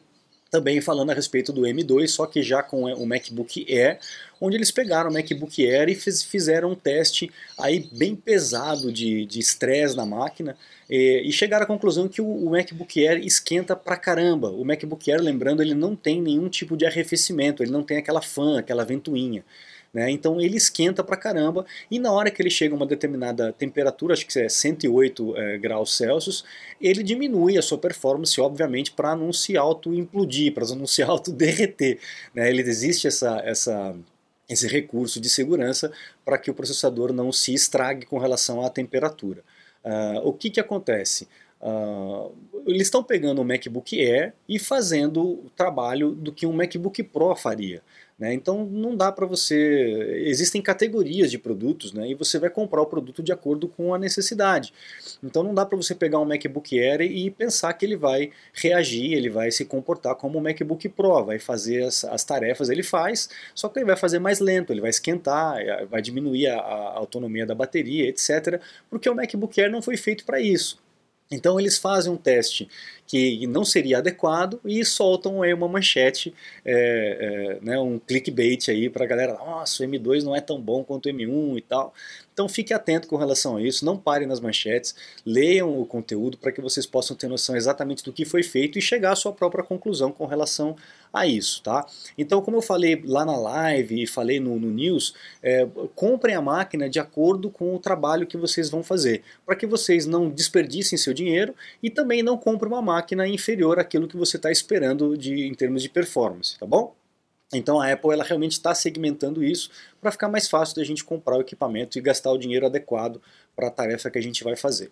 também 0.50 0.80
falando 0.80 1.10
a 1.10 1.14
respeito 1.14 1.52
do 1.52 1.62
M2, 1.62 2.08
só 2.08 2.26
que 2.26 2.42
já 2.42 2.62
com 2.62 2.84
o 2.84 3.06
MacBook 3.06 3.66
Air, 3.68 3.98
onde 4.40 4.56
eles 4.56 4.70
pegaram 4.70 5.10
o 5.10 5.12
MacBook 5.12 5.66
Air 5.66 5.88
e 5.88 5.94
fiz, 5.94 6.22
fizeram 6.22 6.70
um 6.70 6.74
teste 6.74 7.30
aí 7.58 7.88
bem 7.92 8.16
pesado 8.16 8.90
de 8.92 9.38
estresse 9.38 9.96
na 9.96 10.06
máquina 10.06 10.56
e, 10.88 11.22
e, 11.26 11.32
chegaram 11.32 11.64
à 11.64 11.66
conclusão 11.66 12.08
que 12.08 12.22
o, 12.22 12.26
o, 12.26 12.50
MacBook 12.50 13.06
Air 13.06 13.24
esquenta 13.24 13.76
pra 13.76 13.96
caramba. 13.96 14.48
O 14.50 14.64
MacBook 14.64 15.10
Air, 15.10 15.20
lembrando, 15.20 15.60
ele 15.60 15.74
não 15.74 15.94
tem 15.94 16.22
nenhum 16.22 16.48
tipo 16.48 16.78
de 16.78 16.86
arrefecimento, 16.86 17.62
ele 17.62 17.70
não 17.70 17.82
tem 17.82 17.98
aquela 17.98 18.22
fan, 18.22 18.58
aquela 18.58 18.84
ventoinha. 18.86 19.44
Né? 19.92 20.10
Então 20.10 20.40
ele 20.40 20.56
esquenta 20.56 21.02
pra 21.02 21.16
caramba 21.16 21.64
e 21.90 21.98
na 21.98 22.12
hora 22.12 22.30
que 22.30 22.42
ele 22.42 22.50
chega 22.50 22.74
a 22.74 22.76
uma 22.76 22.86
determinada 22.86 23.52
temperatura, 23.52 24.12
acho 24.12 24.26
que 24.26 24.38
é 24.38 24.48
108 24.48 25.36
é, 25.36 25.58
graus 25.58 25.96
Celsius, 25.96 26.44
ele 26.80 27.02
diminui 27.02 27.56
a 27.56 27.62
sua 27.62 27.78
performance, 27.78 28.38
obviamente, 28.40 28.92
para 28.92 29.16
não 29.16 29.32
se 29.32 29.56
auto-implodir, 29.56 30.52
para 30.52 30.66
não 30.74 30.86
se 30.86 31.00
auto-derreter. 31.02 31.98
Né? 32.34 32.50
Ele 32.50 32.60
existe 32.60 33.06
essa, 33.06 33.40
essa, 33.44 33.96
esse 34.48 34.66
recurso 34.66 35.20
de 35.20 35.30
segurança 35.30 35.90
para 36.24 36.38
que 36.38 36.50
o 36.50 36.54
processador 36.54 37.12
não 37.12 37.32
se 37.32 37.54
estrague 37.54 38.06
com 38.06 38.18
relação 38.18 38.64
à 38.64 38.68
temperatura. 38.68 39.42
Uh, 39.84 40.28
o 40.28 40.32
que, 40.32 40.50
que 40.50 40.60
acontece? 40.60 41.28
Uh, 41.60 42.32
eles 42.66 42.82
estão 42.82 43.02
pegando 43.02 43.40
o 43.40 43.44
MacBook 43.44 43.98
Air 43.98 44.32
e 44.48 44.58
fazendo 44.58 45.22
o 45.22 45.50
trabalho 45.56 46.10
do 46.12 46.32
que 46.32 46.46
um 46.46 46.52
MacBook 46.52 47.02
Pro 47.02 47.34
faria. 47.34 47.82
Né? 48.18 48.34
Então 48.34 48.64
não 48.64 48.96
dá 48.96 49.12
para 49.12 49.24
você. 49.26 50.24
Existem 50.26 50.60
categorias 50.60 51.30
de 51.30 51.38
produtos 51.38 51.92
né? 51.92 52.08
e 52.08 52.14
você 52.14 52.38
vai 52.38 52.50
comprar 52.50 52.82
o 52.82 52.86
produto 52.86 53.22
de 53.22 53.30
acordo 53.30 53.68
com 53.68 53.94
a 53.94 53.98
necessidade. 53.98 54.74
Então 55.22 55.42
não 55.42 55.54
dá 55.54 55.64
para 55.64 55.76
você 55.76 55.94
pegar 55.94 56.18
um 56.18 56.24
MacBook 56.24 56.78
Air 56.78 57.02
e 57.02 57.30
pensar 57.30 57.72
que 57.74 57.86
ele 57.86 57.96
vai 57.96 58.30
reagir, 58.52 59.12
ele 59.12 59.30
vai 59.30 59.50
se 59.52 59.64
comportar 59.64 60.16
como 60.16 60.38
um 60.38 60.42
MacBook 60.42 60.88
Pro, 60.88 61.24
vai 61.24 61.38
fazer 61.38 61.84
as, 61.84 62.04
as 62.04 62.24
tarefas, 62.24 62.68
ele 62.68 62.82
faz, 62.82 63.28
só 63.54 63.68
que 63.68 63.78
ele 63.78 63.86
vai 63.86 63.96
fazer 63.96 64.18
mais 64.18 64.40
lento, 64.40 64.72
ele 64.72 64.80
vai 64.80 64.90
esquentar, 64.90 65.58
eh, 65.58 65.86
vai 65.86 66.02
diminuir 66.02 66.48
a, 66.48 66.58
a 66.58 66.98
autonomia 66.98 67.46
da 67.46 67.54
bateria, 67.54 68.08
etc. 68.08 68.60
Porque 68.90 69.08
o 69.08 69.14
MacBook 69.14 69.60
Air 69.60 69.70
não 69.70 69.80
foi 69.80 69.96
feito 69.96 70.24
para 70.24 70.40
isso. 70.40 70.78
Então 71.30 71.60
eles 71.60 71.76
fazem 71.76 72.10
um 72.10 72.16
teste 72.16 72.68
que 73.06 73.46
não 73.46 73.64
seria 73.64 73.98
adequado 73.98 74.60
e 74.64 74.84
soltam 74.84 75.42
aí 75.42 75.52
uma 75.52 75.68
manchete, 75.68 76.34
é, 76.64 77.58
é, 77.60 77.64
né, 77.64 77.78
um 77.78 77.98
clickbait 77.98 78.68
aí 78.70 78.88
para 78.88 79.04
a 79.04 79.06
galera, 79.06 79.34
nossa, 79.34 79.82
o 79.82 79.86
M2 79.86 80.22
não 80.24 80.34
é 80.34 80.40
tão 80.40 80.60
bom 80.60 80.82
quanto 80.82 81.06
o 81.06 81.12
M1 81.12 81.58
e 81.58 81.62
tal. 81.62 81.94
Então 82.38 82.48
fique 82.48 82.72
atento 82.72 83.08
com 83.08 83.16
relação 83.16 83.56
a 83.56 83.62
isso, 83.62 83.84
não 83.84 83.96
parem 83.96 84.28
nas 84.28 84.38
manchetes, 84.38 84.94
leiam 85.26 85.76
o 85.76 85.84
conteúdo 85.84 86.38
para 86.38 86.52
que 86.52 86.60
vocês 86.60 86.86
possam 86.86 87.16
ter 87.16 87.26
noção 87.26 87.56
exatamente 87.56 88.04
do 88.04 88.12
que 88.12 88.24
foi 88.24 88.44
feito 88.44 88.78
e 88.78 88.80
chegar 88.80 89.10
à 89.10 89.16
sua 89.16 89.32
própria 89.32 89.64
conclusão 89.64 90.12
com 90.12 90.24
relação 90.24 90.76
a 91.12 91.26
isso, 91.26 91.60
tá? 91.64 91.84
Então, 92.16 92.40
como 92.40 92.56
eu 92.56 92.62
falei 92.62 93.02
lá 93.04 93.24
na 93.24 93.36
live 93.36 94.04
e 94.04 94.06
falei 94.06 94.38
no, 94.38 94.56
no 94.56 94.70
news, 94.70 95.14
é, 95.42 95.66
comprem 95.96 96.36
a 96.36 96.40
máquina 96.40 96.88
de 96.88 97.00
acordo 97.00 97.50
com 97.50 97.74
o 97.74 97.78
trabalho 97.80 98.24
que 98.24 98.36
vocês 98.36 98.70
vão 98.70 98.84
fazer, 98.84 99.24
para 99.44 99.56
que 99.56 99.66
vocês 99.66 100.06
não 100.06 100.30
desperdicem 100.30 100.96
seu 100.96 101.12
dinheiro 101.12 101.56
e 101.82 101.90
também 101.90 102.22
não 102.22 102.38
comprem 102.38 102.72
uma 102.72 102.80
máquina 102.80 103.26
inferior 103.26 103.80
àquilo 103.80 104.06
que 104.06 104.16
você 104.16 104.36
está 104.36 104.52
esperando 104.52 105.18
de, 105.18 105.44
em 105.44 105.54
termos 105.54 105.82
de 105.82 105.88
performance, 105.88 106.56
tá 106.56 106.64
bom? 106.64 106.94
Então 107.52 107.80
a 107.80 107.90
Apple 107.90 108.12
ela 108.12 108.24
realmente 108.24 108.52
está 108.52 108.74
segmentando 108.74 109.42
isso 109.42 109.70
para 110.00 110.12
ficar 110.12 110.28
mais 110.28 110.48
fácil 110.48 110.76
da 110.76 110.84
gente 110.84 111.02
comprar 111.02 111.36
o 111.36 111.40
equipamento 111.40 111.98
e 111.98 112.02
gastar 112.02 112.30
o 112.30 112.38
dinheiro 112.38 112.66
adequado 112.66 113.20
para 113.56 113.68
a 113.68 113.70
tarefa 113.70 114.10
que 114.10 114.18
a 114.18 114.22
gente 114.22 114.44
vai 114.44 114.54
fazer. 114.54 114.90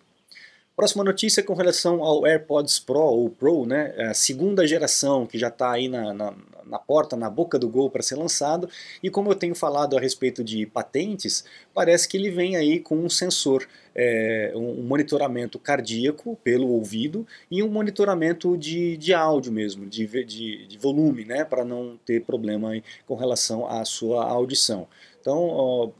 Próxima 0.75 1.03
notícia 1.03 1.41
com 1.41 1.53
relação 1.53 2.03
ao 2.03 2.25
AirPods 2.25 2.79
Pro 2.79 2.99
ou 2.99 3.29
Pro, 3.29 3.65
né, 3.65 3.93
é 3.97 4.05
a 4.07 4.13
segunda 4.13 4.67
geração 4.67 5.25
que 5.25 5.37
já 5.37 5.47
está 5.47 5.71
aí 5.71 5.87
na, 5.87 6.13
na, 6.13 6.35
na, 6.69 6.79
porta, 6.79 7.15
na 7.15 7.29
boca 7.29 7.57
do 7.57 7.67
gol 7.67 7.89
para 7.89 8.03
ser 8.03 8.15
lançado. 8.15 8.69
E 9.01 9.09
como 9.09 9.31
eu 9.31 9.35
tenho 9.35 9.55
falado 9.55 9.97
a 9.97 9.99
respeito 9.99 10.43
de 10.43 10.65
patentes, 10.65 11.43
parece 11.73 12.07
que 12.07 12.17
ele 12.17 12.29
vem 12.29 12.55
aí 12.55 12.79
com 12.79 12.97
um 12.97 13.09
sensor, 13.09 13.67
é, 13.95 14.51
um 14.55 14.83
monitoramento 14.83 15.57
cardíaco 15.57 16.37
pelo 16.43 16.67
ouvido 16.69 17.25
e 17.49 17.63
um 17.63 17.69
monitoramento 17.69 18.57
de, 18.57 18.97
de 18.97 19.13
áudio 19.13 19.51
mesmo, 19.51 19.85
de, 19.85 20.05
de, 20.25 20.67
de 20.67 20.77
volume, 20.77 21.25
né, 21.25 21.43
para 21.43 21.65
não 21.65 21.97
ter 22.05 22.23
problema 22.23 22.71
com 23.05 23.15
relação 23.15 23.67
à 23.67 23.83
sua 23.85 24.25
audição. 24.25 24.87
Então 25.27 25.93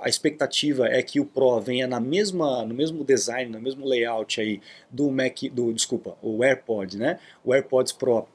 a 0.00 0.08
expectativa 0.08 0.86
é 0.86 1.02
que 1.02 1.18
o 1.18 1.24
Pro 1.24 1.60
venha 1.60 1.88
na 1.88 1.98
mesma, 1.98 2.64
no 2.64 2.72
mesmo 2.72 3.02
design, 3.02 3.50
no 3.50 3.60
mesmo 3.60 3.84
layout 3.84 4.40
aí 4.40 4.60
do 4.88 5.10
Mac, 5.10 5.42
do 5.52 5.72
desculpa, 5.72 6.16
o 6.22 6.44
AirPod, 6.44 6.96
né? 6.96 7.18
O 7.44 7.52
AirPods 7.52 7.92
Pro 7.92 8.28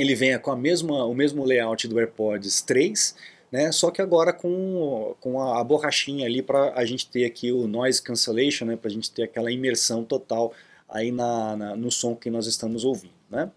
ele 0.00 0.14
venha 0.14 0.38
com 0.38 0.50
a 0.50 0.56
mesma, 0.56 1.04
o 1.04 1.14
mesmo 1.14 1.44
layout 1.44 1.88
do 1.88 1.98
AirPods 1.98 2.62
3, 2.62 3.14
né? 3.50 3.72
Só 3.72 3.90
que 3.90 4.00
agora 4.00 4.32
com, 4.32 5.14
com 5.20 5.40
a, 5.40 5.60
a 5.60 5.64
borrachinha 5.64 6.26
ali 6.26 6.40
para 6.42 6.72
a 6.74 6.84
gente 6.84 7.08
ter 7.08 7.24
aqui 7.24 7.52
o 7.52 7.66
noise 7.66 8.00
cancellation, 8.00 8.64
né? 8.64 8.76
Para 8.76 8.88
a 8.88 8.92
gente 8.92 9.10
ter 9.10 9.24
aquela 9.24 9.50
imersão 9.50 10.04
total 10.04 10.52
aí 10.88 11.10
na, 11.10 11.56
na, 11.56 11.76
no 11.76 11.90
som 11.90 12.14
que 12.14 12.30
nós 12.30 12.46
estamos 12.46 12.84
ouvindo, 12.84 13.12
né? 13.28 13.50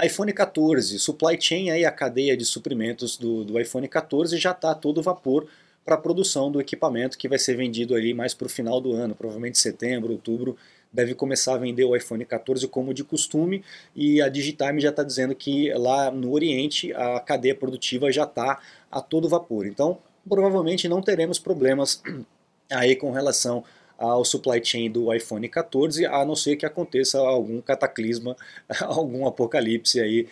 iPhone 0.00 0.32
14, 0.32 0.96
supply 1.00 1.36
chain 1.40 1.70
aí 1.70 1.84
a 1.84 1.90
cadeia 1.90 2.36
de 2.36 2.44
suprimentos 2.44 3.16
do, 3.16 3.44
do 3.44 3.58
iPhone 3.58 3.88
14 3.88 4.36
já 4.36 4.52
está 4.52 4.72
todo 4.72 5.02
vapor 5.02 5.48
para 5.84 5.96
a 5.96 5.98
produção 5.98 6.52
do 6.52 6.60
equipamento 6.60 7.18
que 7.18 7.28
vai 7.28 7.38
ser 7.38 7.56
vendido 7.56 7.96
ali 7.96 8.14
mais 8.14 8.32
para 8.32 8.46
o 8.46 8.48
final 8.48 8.80
do 8.80 8.92
ano, 8.92 9.14
provavelmente 9.14 9.58
setembro, 9.58 10.12
outubro, 10.12 10.56
deve 10.92 11.14
começar 11.14 11.54
a 11.54 11.58
vender 11.58 11.84
o 11.84 11.94
iPhone 11.94 12.24
14 12.24 12.66
como 12.68 12.94
de 12.94 13.04
costume 13.04 13.62
e 13.94 14.20
a 14.20 14.28
Digitime 14.28 14.80
já 14.80 14.90
está 14.90 15.02
dizendo 15.02 15.34
que 15.34 15.72
lá 15.74 16.10
no 16.10 16.32
Oriente 16.32 16.92
a 16.94 17.20
cadeia 17.20 17.54
produtiva 17.54 18.10
já 18.10 18.24
está 18.24 18.60
a 18.90 19.00
todo 19.00 19.28
vapor. 19.28 19.66
Então 19.66 19.98
provavelmente 20.28 20.88
não 20.88 21.00
teremos 21.00 21.38
problemas 21.38 22.02
aí 22.70 22.96
com 22.96 23.10
relação 23.10 23.64
ao 23.98 24.24
supply 24.24 24.64
chain 24.64 24.88
do 24.90 25.12
iPhone 25.12 25.48
14, 25.48 26.06
a 26.06 26.24
não 26.24 26.36
ser 26.36 26.54
que 26.54 26.64
aconteça 26.64 27.18
algum 27.18 27.60
cataclisma, 27.60 28.36
algum 28.82 29.26
apocalipse 29.26 30.00
aí 30.00 30.28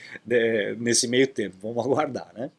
nesse 0.79 1.09
meio 1.09 1.27
tempo. 1.27 1.57
Vamos 1.61 1.85
aguardar, 1.85 2.31
né? 2.35 2.51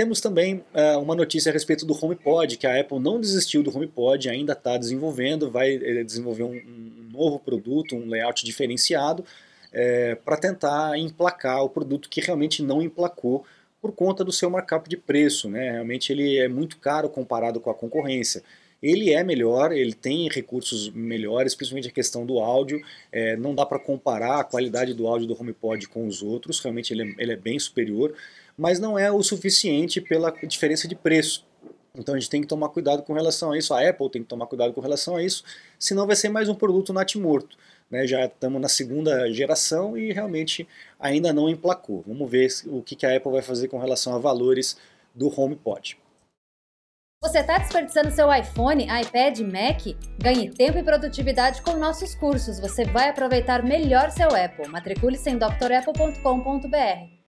Temos 0.00 0.18
também 0.18 0.64
uh, 0.74 0.98
uma 0.98 1.14
notícia 1.14 1.50
a 1.50 1.52
respeito 1.52 1.84
do 1.84 1.92
HomePod, 1.92 2.56
que 2.56 2.66
a 2.66 2.80
Apple 2.80 2.98
não 2.98 3.20
desistiu 3.20 3.62
do 3.62 3.68
HomePod, 3.68 4.30
ainda 4.30 4.54
está 4.54 4.78
desenvolvendo, 4.78 5.50
vai 5.50 5.74
eh, 5.74 6.02
desenvolver 6.02 6.44
um, 6.44 6.54
um, 6.54 7.10
novo 7.12 7.38
produto, 7.38 7.94
um 7.94 8.08
layout 8.08 8.42
diferenciado, 8.42 9.22
é, 9.70 10.14
para 10.14 10.38
tentar 10.38 10.96
emplacar 10.96 11.62
o 11.62 11.68
produto 11.68 12.08
que 12.08 12.18
realmente 12.18 12.62
não 12.62 12.80
emplacou 12.80 13.44
por 13.78 13.92
conta 13.92 14.24
do 14.24 14.32
seu 14.32 14.48
markup 14.48 14.88
de 14.88 14.96
preço. 14.96 15.50
Né? 15.50 15.72
Realmente 15.72 16.10
ele 16.14 16.38
é 16.38 16.48
muito 16.48 16.78
caro 16.78 17.10
comparado 17.10 17.60
com 17.60 17.68
a 17.68 17.74
concorrência 17.74 18.42
ele 18.82 19.12
é 19.12 19.22
melhor, 19.22 19.72
ele 19.72 19.92
tem 19.92 20.28
recursos 20.28 20.90
melhores, 20.90 21.54
principalmente 21.54 21.88
a 21.88 21.92
questão 21.92 22.24
do 22.24 22.38
áudio. 22.38 22.80
É, 23.12 23.36
não 23.36 23.54
dá 23.54 23.66
para 23.66 23.78
comparar 23.78 24.40
a 24.40 24.44
qualidade 24.44 24.94
do 24.94 25.06
áudio 25.06 25.26
do 25.26 25.38
HomePod 25.38 25.86
com 25.88 26.06
os 26.06 26.22
outros, 26.22 26.60
realmente 26.60 26.92
ele 26.92 27.02
é, 27.02 27.14
ele 27.18 27.32
é 27.32 27.36
bem 27.36 27.58
superior, 27.58 28.14
mas 28.60 28.78
não 28.78 28.98
é 28.98 29.10
o 29.10 29.22
suficiente 29.22 30.02
pela 30.02 30.30
diferença 30.30 30.86
de 30.86 30.94
preço. 30.94 31.46
Então 31.94 32.14
a 32.14 32.18
gente 32.18 32.28
tem 32.28 32.42
que 32.42 32.46
tomar 32.46 32.68
cuidado 32.68 33.02
com 33.02 33.14
relação 33.14 33.52
a 33.52 33.58
isso, 33.58 33.72
a 33.72 33.88
Apple 33.88 34.10
tem 34.10 34.22
que 34.22 34.28
tomar 34.28 34.46
cuidado 34.46 34.74
com 34.74 34.82
relação 34.82 35.16
a 35.16 35.22
isso, 35.22 35.42
senão 35.78 36.06
vai 36.06 36.14
ser 36.14 36.28
mais 36.28 36.46
um 36.46 36.54
produto 36.54 36.92
natimorto. 36.92 37.56
Né, 37.90 38.06
já 38.06 38.26
estamos 38.26 38.60
na 38.60 38.68
segunda 38.68 39.32
geração 39.32 39.96
e 39.98 40.12
realmente 40.12 40.68
ainda 40.98 41.32
não 41.32 41.48
emplacou. 41.48 42.04
Vamos 42.06 42.30
ver 42.30 42.48
o 42.66 42.82
que 42.82 43.04
a 43.04 43.16
Apple 43.16 43.32
vai 43.32 43.42
fazer 43.42 43.66
com 43.66 43.78
relação 43.78 44.14
a 44.14 44.18
valores 44.18 44.76
do 45.12 45.26
HomePod. 45.28 45.98
Você 47.24 47.40
está 47.40 47.58
desperdiçando 47.58 48.10
seu 48.12 48.32
iPhone, 48.32 48.84
iPad, 48.84 49.40
Mac? 49.40 49.96
Ganhe 50.22 50.50
tempo 50.50 50.78
e 50.78 50.84
produtividade 50.84 51.62
com 51.62 51.72
nossos 51.76 52.14
cursos. 52.14 52.60
Você 52.60 52.84
vai 52.84 53.08
aproveitar 53.08 53.64
melhor 53.64 54.10
seu 54.10 54.28
Apple. 54.28 54.68
Matricule-se 54.68 55.28
em 55.28 55.36
drapple.com.br. 55.36 57.19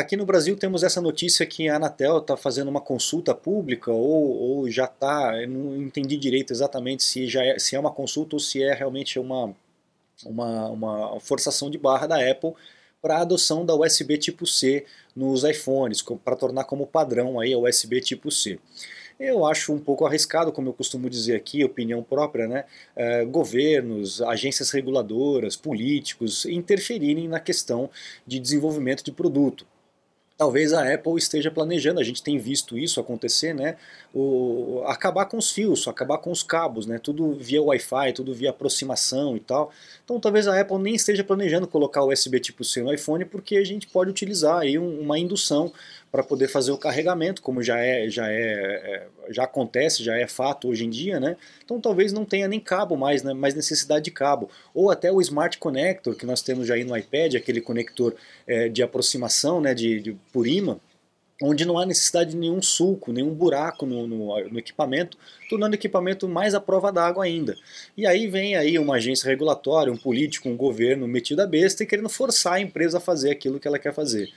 Aqui 0.00 0.16
no 0.16 0.24
Brasil 0.24 0.56
temos 0.56 0.82
essa 0.82 0.98
notícia 0.98 1.44
que 1.44 1.68
a 1.68 1.76
Anatel 1.76 2.20
está 2.20 2.34
fazendo 2.34 2.68
uma 2.68 2.80
consulta 2.80 3.34
pública 3.34 3.92
ou, 3.92 4.30
ou 4.34 4.70
já 4.70 4.86
está, 4.86 5.46
não 5.46 5.76
entendi 5.76 6.16
direito 6.16 6.54
exatamente 6.54 7.04
se, 7.04 7.28
já 7.28 7.44
é, 7.44 7.58
se 7.58 7.76
é 7.76 7.78
uma 7.78 7.90
consulta 7.90 8.34
ou 8.34 8.40
se 8.40 8.62
é 8.62 8.72
realmente 8.72 9.18
uma, 9.18 9.54
uma, 10.24 10.70
uma 10.70 11.20
forçação 11.20 11.68
de 11.68 11.76
barra 11.76 12.06
da 12.06 12.30
Apple 12.30 12.54
para 13.02 13.18
a 13.18 13.20
adoção 13.20 13.66
da 13.66 13.74
USB 13.74 14.16
tipo 14.16 14.46
C 14.46 14.86
nos 15.14 15.44
iPhones, 15.44 16.02
para 16.24 16.34
tornar 16.34 16.64
como 16.64 16.86
padrão 16.86 17.38
aí 17.38 17.52
a 17.52 17.58
USB 17.58 18.00
tipo 18.00 18.30
C. 18.30 18.58
Eu 19.18 19.44
acho 19.44 19.70
um 19.70 19.78
pouco 19.78 20.06
arriscado, 20.06 20.50
como 20.50 20.70
eu 20.70 20.72
costumo 20.72 21.10
dizer 21.10 21.36
aqui, 21.36 21.62
opinião 21.62 22.02
própria, 22.02 22.48
né? 22.48 22.64
É, 22.96 23.22
governos, 23.26 24.22
agências 24.22 24.70
reguladoras, 24.70 25.56
políticos 25.56 26.46
interferirem 26.46 27.28
na 27.28 27.38
questão 27.38 27.90
de 28.26 28.40
desenvolvimento 28.40 29.04
de 29.04 29.12
produto 29.12 29.66
talvez 30.40 30.72
a 30.72 30.94
Apple 30.94 31.18
esteja 31.18 31.50
planejando, 31.50 32.00
a 32.00 32.02
gente 32.02 32.22
tem 32.22 32.38
visto 32.38 32.78
isso 32.78 32.98
acontecer, 32.98 33.54
né? 33.54 33.76
O, 34.12 34.82
acabar 34.86 35.26
com 35.26 35.36
os 35.36 35.52
fios, 35.52 35.86
acabar 35.86 36.18
com 36.18 36.32
os 36.32 36.42
cabos, 36.42 36.84
né? 36.84 36.98
Tudo 36.98 37.32
via 37.34 37.62
Wi-Fi, 37.62 38.12
tudo 38.12 38.34
via 38.34 38.50
aproximação 38.50 39.36
e 39.36 39.40
tal. 39.40 39.70
Então 40.04 40.18
talvez 40.18 40.48
a 40.48 40.60
Apple 40.60 40.78
nem 40.78 40.96
esteja 40.96 41.22
planejando 41.22 41.68
colocar 41.68 42.02
o 42.02 42.12
USB 42.12 42.40
tipo 42.40 42.64
C 42.64 42.82
no 42.82 42.92
iPhone, 42.92 43.24
porque 43.24 43.56
a 43.56 43.64
gente 43.64 43.86
pode 43.86 44.10
utilizar 44.10 44.58
aí 44.58 44.78
uma 44.78 45.18
indução 45.18 45.72
para 46.10 46.24
poder 46.24 46.48
fazer 46.48 46.72
o 46.72 46.78
carregamento, 46.78 47.40
como 47.40 47.62
já 47.62 47.78
é, 47.78 48.10
já 48.10 48.28
é, 48.28 48.34
é, 48.34 49.06
já 49.30 49.44
acontece, 49.44 50.02
já 50.02 50.16
é 50.16 50.26
fato 50.26 50.68
hoje 50.68 50.84
em 50.84 50.90
dia, 50.90 51.20
né? 51.20 51.36
Então 51.64 51.80
talvez 51.80 52.12
não 52.12 52.24
tenha 52.24 52.48
nem 52.48 52.58
cabo 52.58 52.96
mais, 52.96 53.22
né? 53.22 53.32
mais 53.32 53.54
necessidade 53.54 54.04
de 54.04 54.10
cabo. 54.10 54.50
Ou 54.74 54.90
até 54.90 55.12
o 55.12 55.20
Smart 55.20 55.56
Connector 55.58 56.16
que 56.16 56.26
nós 56.26 56.42
temos 56.42 56.66
já 56.66 56.74
aí 56.74 56.82
no 56.82 56.96
iPad, 56.96 57.36
aquele 57.36 57.60
conector 57.60 58.14
é, 58.44 58.68
de 58.68 58.82
aproximação, 58.82 59.60
né? 59.60 59.72
de, 59.72 60.00
de 60.00 60.16
por 60.32 60.48
imã, 60.48 60.80
onde 61.42 61.64
não 61.64 61.78
há 61.78 61.86
necessidade 61.86 62.30
de 62.30 62.36
nenhum 62.36 62.60
sulco, 62.60 63.12
nenhum 63.12 63.32
buraco 63.32 63.86
no, 63.86 64.06
no, 64.06 64.48
no, 64.48 64.58
equipamento, 64.58 65.16
tornando 65.48 65.72
o 65.72 65.76
equipamento 65.76 66.28
mais 66.28 66.54
à 66.54 66.60
prova 66.60 66.92
d'água 66.92 67.24
ainda. 67.24 67.56
E 67.96 68.06
aí 68.06 68.26
vem 68.26 68.56
aí 68.56 68.78
uma 68.78 68.96
agência 68.96 69.26
regulatória, 69.26 69.92
um 69.92 69.96
político, 69.96 70.48
um 70.48 70.56
governo 70.56 71.08
metido 71.08 71.40
a 71.40 71.46
besta 71.46 71.82
e 71.82 71.86
querendo 71.86 72.08
forçar 72.08 72.54
a 72.54 72.60
empresa 72.60 72.98
a 72.98 73.00
fazer 73.00 73.30
aquilo 73.30 73.58
que 73.58 73.66
ela 73.66 73.78
quer 73.78 73.94
fazer. 73.94 74.30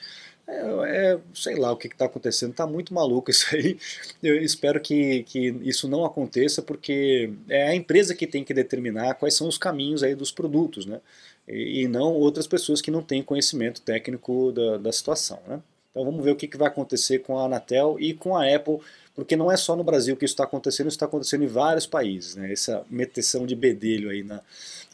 É, 0.45 1.13
é, 1.13 1.19
sei 1.33 1.55
lá 1.55 1.71
o 1.71 1.77
que 1.77 1.87
está 1.87 2.05
acontecendo, 2.05 2.51
está 2.51 2.67
muito 2.67 2.93
maluco 2.93 3.29
isso 3.31 3.53
aí. 3.55 3.77
Eu 4.21 4.41
espero 4.41 4.79
que, 4.79 5.23
que 5.23 5.55
isso 5.63 5.87
não 5.87 6.05
aconteça, 6.05 6.61
porque 6.61 7.33
é 7.49 7.67
a 7.69 7.75
empresa 7.75 8.15
que 8.15 8.27
tem 8.27 8.43
que 8.43 8.53
determinar 8.53 9.15
quais 9.15 9.35
são 9.35 9.47
os 9.47 9.57
caminhos 9.57 10.03
aí 10.03 10.15
dos 10.15 10.31
produtos, 10.31 10.85
né? 10.85 11.01
E, 11.47 11.81
e 11.81 11.87
não 11.87 12.13
outras 12.13 12.47
pessoas 12.47 12.81
que 12.81 12.91
não 12.91 13.01
têm 13.01 13.21
conhecimento 13.21 13.81
técnico 13.81 14.51
da, 14.53 14.77
da 14.77 14.91
situação, 14.91 15.39
né? 15.47 15.61
Então 15.93 16.03
vamos 16.03 16.25
ver 16.25 16.31
o 16.31 16.35
que, 16.35 16.57
vai 16.57 16.67
acontecer 16.67 17.19
com 17.19 17.37
a 17.37 17.45
Anatel 17.45 17.97
e 17.99 18.13
com 18.13 18.35
a 18.35 18.45
Apple, 18.53 18.79
porque 19.15 19.35
não 19.35 19.51
é 19.51 19.55
só 19.55 19.75
no 19.75 19.83
Brasil 19.83 20.17
que 20.17 20.25
isso 20.25 20.33
está 20.33 20.43
acontecendo, 20.43 20.87
isso 20.87 20.95
está 20.95 21.05
acontecendo 21.05 21.43
em 21.43 21.47
vários 21.47 21.85
países, 21.85 22.35
né? 22.35 22.51
Essa 22.51 22.83
meteção 22.89 23.45
de 23.45 23.55
bedelho 23.55 24.09
aí 24.09 24.23
na, 24.23 24.41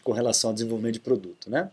com 0.04 0.12
relação 0.12 0.50
ao 0.50 0.54
desenvolvimento 0.54 0.96
de 0.96 1.00
produto, 1.00 1.50
né? 1.50 1.72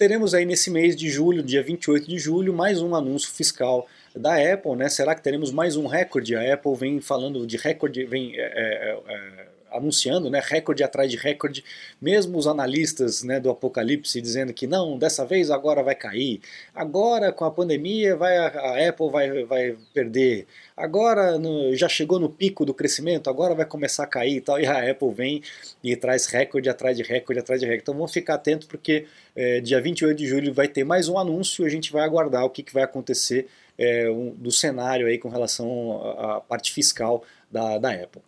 teremos 0.00 0.32
aí 0.32 0.46
nesse 0.46 0.70
mês 0.70 0.96
de 0.96 1.10
julho, 1.10 1.42
dia 1.42 1.62
28 1.62 2.08
de 2.08 2.18
julho, 2.18 2.54
mais 2.54 2.80
um 2.80 2.94
anúncio 2.94 3.30
fiscal 3.30 3.86
da 4.16 4.34
Apple, 4.34 4.74
né? 4.74 4.88
Será 4.88 5.14
que 5.14 5.20
teremos 5.20 5.52
mais 5.52 5.76
um 5.76 5.86
recorde? 5.86 6.34
A 6.34 6.54
Apple 6.54 6.74
vem 6.74 7.02
falando 7.02 7.46
de 7.46 7.58
recorde, 7.58 8.06
vem 8.06 8.32
é, 8.34 8.40
é, 8.40 8.98
é, 9.06 9.48
anunciando 9.70 10.30
né, 10.30 10.40
recorde 10.44 10.82
atrás 10.82 11.10
de 11.10 11.16
recorde, 11.16 11.64
mesmo 12.00 12.38
os 12.38 12.46
analistas 12.46 13.22
né, 13.22 13.40
do 13.40 13.50
apocalipse 13.50 14.20
dizendo 14.20 14.52
que 14.52 14.66
não, 14.66 14.98
dessa 14.98 15.24
vez 15.24 15.50
agora 15.50 15.82
vai 15.82 15.94
cair, 15.94 16.40
agora 16.74 17.32
com 17.32 17.44
a 17.44 17.50
pandemia 17.50 18.16
vai, 18.16 18.36
a 18.36 18.88
Apple 18.88 19.10
vai, 19.10 19.44
vai 19.44 19.76
perder, 19.94 20.46
agora 20.76 21.38
no, 21.38 21.74
já 21.74 21.88
chegou 21.88 22.18
no 22.18 22.28
pico 22.28 22.64
do 22.64 22.74
crescimento, 22.74 23.30
agora 23.30 23.54
vai 23.54 23.66
começar 23.66 24.04
a 24.04 24.06
cair 24.06 24.36
e 24.36 24.40
tal, 24.40 24.60
e 24.60 24.66
a 24.66 24.90
Apple 24.90 25.12
vem 25.12 25.42
e 25.82 25.96
traz 25.96 26.26
recorde 26.26 26.68
atrás 26.68 26.96
de 26.96 27.02
recorde 27.02 27.40
atrás 27.40 27.60
de 27.60 27.66
recorde. 27.66 27.82
Então 27.82 27.94
vamos 27.94 28.12
ficar 28.12 28.34
atento 28.34 28.66
porque 28.66 29.06
é, 29.34 29.60
dia 29.60 29.80
28 29.80 30.16
de 30.16 30.26
julho 30.26 30.52
vai 30.52 30.68
ter 30.68 30.84
mais 30.84 31.08
um 31.08 31.18
anúncio 31.18 31.64
e 31.64 31.66
a 31.66 31.70
gente 31.70 31.92
vai 31.92 32.02
aguardar 32.02 32.44
o 32.44 32.50
que, 32.50 32.62
que 32.62 32.72
vai 32.72 32.82
acontecer 32.82 33.48
é, 33.78 34.10
um, 34.10 34.30
do 34.34 34.52
cenário 34.52 35.06
aí 35.06 35.18
com 35.18 35.28
relação 35.28 36.02
à 36.18 36.40
parte 36.40 36.72
fiscal 36.72 37.24
da, 37.50 37.78
da 37.78 37.90
Apple. 37.90 38.22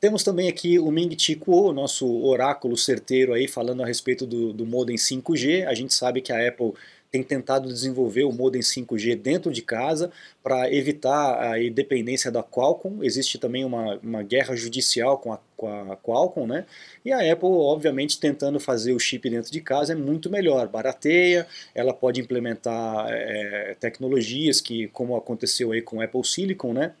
Temos 0.00 0.22
também 0.22 0.48
aqui 0.48 0.78
o 0.78 0.90
Ming 0.90 1.14
Chi 1.18 1.34
Kuo, 1.34 1.74
nosso 1.74 2.10
oráculo 2.24 2.74
certeiro 2.74 3.34
aí 3.34 3.46
falando 3.46 3.82
a 3.82 3.86
respeito 3.86 4.26
do, 4.26 4.50
do 4.50 4.64
modem 4.64 4.96
5G. 4.96 5.66
A 5.66 5.74
gente 5.74 5.92
sabe 5.92 6.22
que 6.22 6.32
a 6.32 6.48
Apple 6.48 6.72
tem 7.10 7.22
tentado 7.22 7.68
desenvolver 7.68 8.24
o 8.24 8.32
modem 8.32 8.62
5G 8.62 9.14
dentro 9.14 9.52
de 9.52 9.60
casa 9.60 10.10
para 10.42 10.72
evitar 10.72 11.52
a 11.52 11.58
dependência 11.70 12.30
da 12.30 12.42
Qualcomm. 12.42 13.04
Existe 13.04 13.36
também 13.36 13.62
uma, 13.62 13.98
uma 13.98 14.22
guerra 14.22 14.56
judicial 14.56 15.18
com 15.18 15.34
a, 15.34 15.40
com 15.54 15.68
a 15.68 15.96
Qualcomm, 15.98 16.46
né? 16.46 16.64
E 17.04 17.12
a 17.12 17.18
Apple, 17.30 17.48
obviamente, 17.48 18.18
tentando 18.18 18.58
fazer 18.58 18.94
o 18.94 18.98
chip 18.98 19.28
dentro 19.28 19.52
de 19.52 19.60
casa 19.60 19.92
é 19.92 19.96
muito 19.96 20.30
melhor, 20.30 20.66
barateia, 20.66 21.46
ela 21.74 21.92
pode 21.92 22.22
implementar 22.22 23.06
é, 23.10 23.76
tecnologias 23.78 24.62
que, 24.62 24.88
como 24.88 25.14
aconteceu 25.14 25.72
aí 25.72 25.82
com 25.82 25.98
o 25.98 26.00
Apple 26.00 26.24
Silicon, 26.24 26.72
né? 26.72 26.94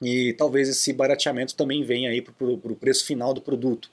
E 0.00 0.34
talvez 0.34 0.68
esse 0.68 0.92
barateamento 0.92 1.54
também 1.54 1.82
venha 1.82 2.10
aí 2.10 2.20
para 2.20 2.34
o 2.46 2.76
preço 2.76 3.04
final 3.04 3.32
do 3.32 3.40
produto. 3.40 3.90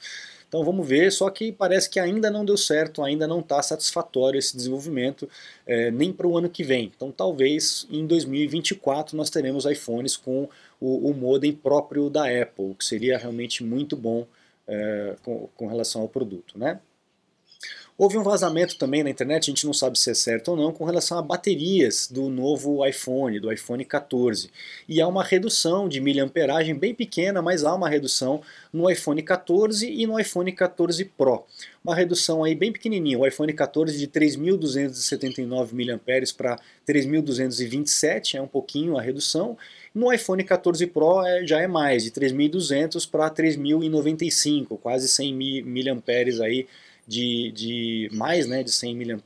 Então 0.54 0.64
vamos 0.64 0.88
ver, 0.88 1.12
só 1.12 1.32
que 1.32 1.52
parece 1.52 1.90
que 1.90 2.00
ainda 2.00 2.30
não 2.30 2.46
deu 2.46 2.56
certo, 2.56 3.02
ainda 3.02 3.26
não 3.26 3.40
está 3.40 3.60
satisfatório 3.64 4.38
esse 4.38 4.56
desenvolvimento, 4.56 5.28
é, 5.66 5.90
nem 5.90 6.14
para 6.14 6.28
o 6.28 6.38
ano 6.38 6.48
que 6.48 6.64
vem. 6.64 6.92
Então 6.96 7.12
talvez 7.12 7.88
em 7.90 8.06
2024 8.06 9.18
nós 9.18 9.32
teremos 9.32 9.66
iPhones 9.66 10.16
com 10.16 10.48
o, 10.80 11.10
o 11.10 11.14
modem 11.14 11.52
próprio 11.54 12.08
da 12.08 12.26
Apple, 12.26 12.76
que 12.76 12.86
seria 12.86 13.18
realmente 13.18 13.64
muito 13.64 13.96
bom 13.98 14.28
é, 14.68 15.16
com, 15.24 15.50
com 15.56 15.66
relação 15.66 16.04
ao 16.04 16.08
produto. 16.08 16.56
Né? 16.60 16.80
Houve 17.96 18.18
um 18.18 18.24
vazamento 18.24 18.76
também 18.76 19.04
na 19.04 19.12
internet, 19.12 19.44
a 19.44 19.54
gente 19.54 19.68
não 19.68 19.74
sabe 19.74 20.00
se 20.00 20.10
é 20.10 20.16
certo 20.16 20.50
ou 20.50 20.58
não, 20.58 20.72
com 20.72 20.84
relação 20.84 21.16
a 21.16 21.22
baterias 21.22 22.08
do 22.10 22.28
novo 22.28 22.84
iPhone, 22.88 23.40
do 23.40 23.54
iPhone 23.54 23.86
14. 23.86 24.50
E 24.90 25.00
há 25.00 25.08
uma 25.08 25.24
redução 25.24 25.88
de 25.88 26.02
miliamperagem 26.02 26.74
bem 26.74 26.96
pequena, 26.96 27.40
mas 27.40 27.64
há 27.64 27.74
uma 27.76 27.88
redução 27.88 28.42
no 28.74 28.90
iPhone 28.90 29.22
14 29.22 29.88
e 29.88 30.08
no 30.08 30.20
iPhone 30.20 30.52
14 30.52 31.06
Pro. 31.06 31.46
Uma 31.84 31.94
redução 31.94 32.44
aí 32.44 32.56
bem 32.56 32.72
pequenininha, 32.72 33.20
o 33.20 33.28
iPhone 33.28 33.54
14 33.54 33.96
de 33.96 34.08
3.279 34.08 35.48
mAh 35.74 36.00
para 36.36 36.60
3.227, 36.88 38.36
é 38.36 38.42
um 38.42 38.48
pouquinho 38.48 38.98
a 38.98 39.02
redução. 39.04 39.56
No 39.94 40.12
iPhone 40.12 40.44
14 40.44 40.88
Pro 40.88 41.24
é, 41.24 41.46
já 41.46 41.62
é 41.62 41.68
mais, 41.68 42.04
de 42.04 42.10
3.200 42.10 43.08
para 43.08 43.30
3.095, 43.30 44.80
quase 44.80 45.08
100 45.08 45.64
mAh 45.64 46.44
aí 46.44 46.66
de, 47.08 47.52
de 47.52 48.10
mais 48.14 48.48
né, 48.48 48.64
de 48.64 48.72
100 48.72 48.96
mAh 48.96 49.22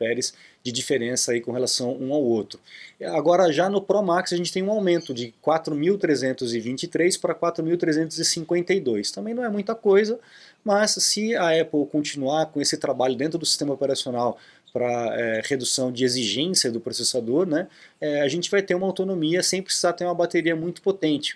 de 0.64 0.72
diferença 0.72 1.32
aí 1.32 1.40
com 1.40 1.52
relação 1.52 1.96
um 1.98 2.14
ao 2.14 2.22
outro. 2.22 2.60
Agora 3.02 3.52
já 3.54 3.70
no 3.70 3.82
Pro 3.82 4.04
Max 4.04 4.34
a 4.34 4.38
gente 4.38 4.52
tem 4.52 4.62
um 4.62 4.72
aumento 4.72 5.14
de 5.14 5.34
4.323 5.46 7.20
para 7.20 7.34
4.352. 7.34 9.14
Também 9.14 9.34
não 9.34 9.46
é 9.46 9.50
muita 9.50 9.74
coisa, 9.74 10.20
mas 10.66 10.92
se 10.92 11.36
a 11.36 11.62
Apple 11.62 11.86
continuar 11.90 12.48
com 12.48 12.60
esse 12.60 12.78
trabalho 12.78 13.16
dentro 13.16 13.38
do 13.38 13.46
sistema 13.46 13.74
operacional 13.74 14.38
para 14.74 15.16
é, 15.18 15.42
redução 15.46 15.92
de 15.92 16.04
exigência 16.04 16.70
do 16.70 16.82
processador, 16.82 17.48
né, 17.48 17.68
é, 18.02 18.22
a 18.22 18.28
gente 18.28 18.52
vai 18.52 18.62
ter 18.62 18.76
uma 18.76 18.86
autonomia 18.86 19.42
sem 19.42 19.62
precisar 19.62 19.94
ter 19.94 20.04
uma 20.04 20.14
bateria 20.14 20.56
muito 20.56 20.82
potente. 20.82 21.36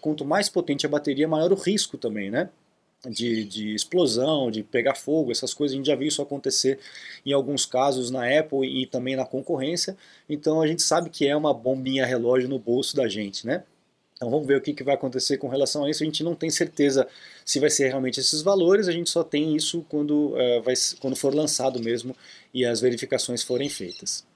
Quanto 0.00 0.24
mais 0.24 0.48
potente 0.48 0.86
a 0.86 0.88
bateria, 0.88 1.26
maior 1.26 1.50
o 1.52 1.56
risco 1.56 1.98
também, 1.98 2.30
né? 2.30 2.48
De, 3.08 3.44
de, 3.44 3.74
explosão, 3.74 4.50
de 4.50 4.62
pegar 4.62 4.94
fogo, 4.94 5.30
essas 5.30 5.54
coisas. 5.54 5.74
A 5.74 5.78
gente 5.78 5.86
já 5.86 5.94
viu 5.94 6.08
isso 6.08 6.20
acontecer 6.20 6.78
em 7.24 7.32
alguns 7.32 7.64
casos 7.64 8.10
na 8.10 8.26
Apple 8.38 8.66
e 8.66 8.86
também 8.86 9.16
na 9.16 9.24
concorrência. 9.24 9.96
Então 10.28 10.60
a 10.60 10.66
gente 10.66 10.82
sabe 10.82 11.10
que 11.10 11.26
é 11.26 11.34
uma 11.34 11.54
bombinha 11.54 12.04
relógio 12.04 12.48
no 12.48 12.58
bolso 12.58 12.94
da 12.96 13.08
gente, 13.08 13.46
né? 13.46 13.64
Então 14.14 14.28
vamos 14.28 14.46
ver 14.46 14.58
o 14.58 14.60
que, 14.60 14.74
que 14.74 14.84
vai 14.84 14.94
acontecer 14.94 15.38
com 15.38 15.48
relação 15.48 15.84
a 15.84 15.90
isso. 15.90 16.02
A 16.02 16.06
gente 16.06 16.22
não 16.22 16.34
tem 16.34 16.50
certeza 16.50 17.08
se 17.42 17.58
vai 17.58 17.70
ser 17.70 17.88
realmente 17.88 18.20
esses 18.20 18.42
valores, 18.42 18.86
a 18.86 18.92
gente 18.92 19.08
só 19.08 19.24
tem 19.24 19.56
isso 19.56 19.82
quando, 19.88 20.34
uh, 20.34 20.62
vai, 20.62 20.74
quando 21.00 21.16
for 21.16 21.34
lançado 21.34 21.82
mesmo 21.82 22.14
e 22.52 22.66
as 22.66 22.82
verificações 22.82 23.42
forem 23.42 23.70
feitas. 23.70 24.28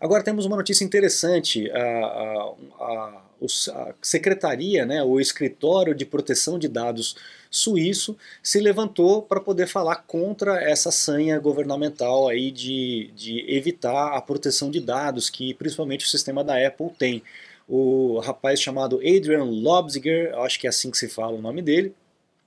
Agora 0.00 0.22
temos 0.22 0.46
uma 0.46 0.56
notícia 0.56 0.84
interessante. 0.84 1.70
A, 1.70 1.78
a, 1.78 2.54
a, 2.80 3.22
a 3.40 3.94
secretaria, 4.00 4.86
né, 4.86 5.02
o 5.02 5.20
escritório 5.20 5.94
de 5.94 6.04
proteção 6.04 6.58
de 6.58 6.68
dados 6.68 7.16
suíço, 7.50 8.16
se 8.42 8.60
levantou 8.60 9.22
para 9.22 9.40
poder 9.40 9.66
falar 9.66 9.96
contra 10.06 10.62
essa 10.62 10.90
sanha 10.90 11.38
governamental 11.38 12.28
aí 12.28 12.50
de, 12.50 13.10
de 13.14 13.44
evitar 13.48 14.14
a 14.16 14.20
proteção 14.20 14.70
de 14.70 14.80
dados 14.80 15.30
que 15.30 15.54
principalmente 15.54 16.04
o 16.04 16.08
sistema 16.08 16.44
da 16.44 16.64
Apple 16.64 16.90
tem. 16.98 17.22
O 17.68 18.18
rapaz 18.20 18.60
chamado 18.60 18.96
Adrian 18.96 19.44
Lobziger, 19.44 20.34
acho 20.38 20.58
que 20.58 20.66
é 20.66 20.70
assim 20.70 20.90
que 20.90 20.98
se 20.98 21.08
fala 21.08 21.36
o 21.36 21.42
nome 21.42 21.60
dele, 21.60 21.94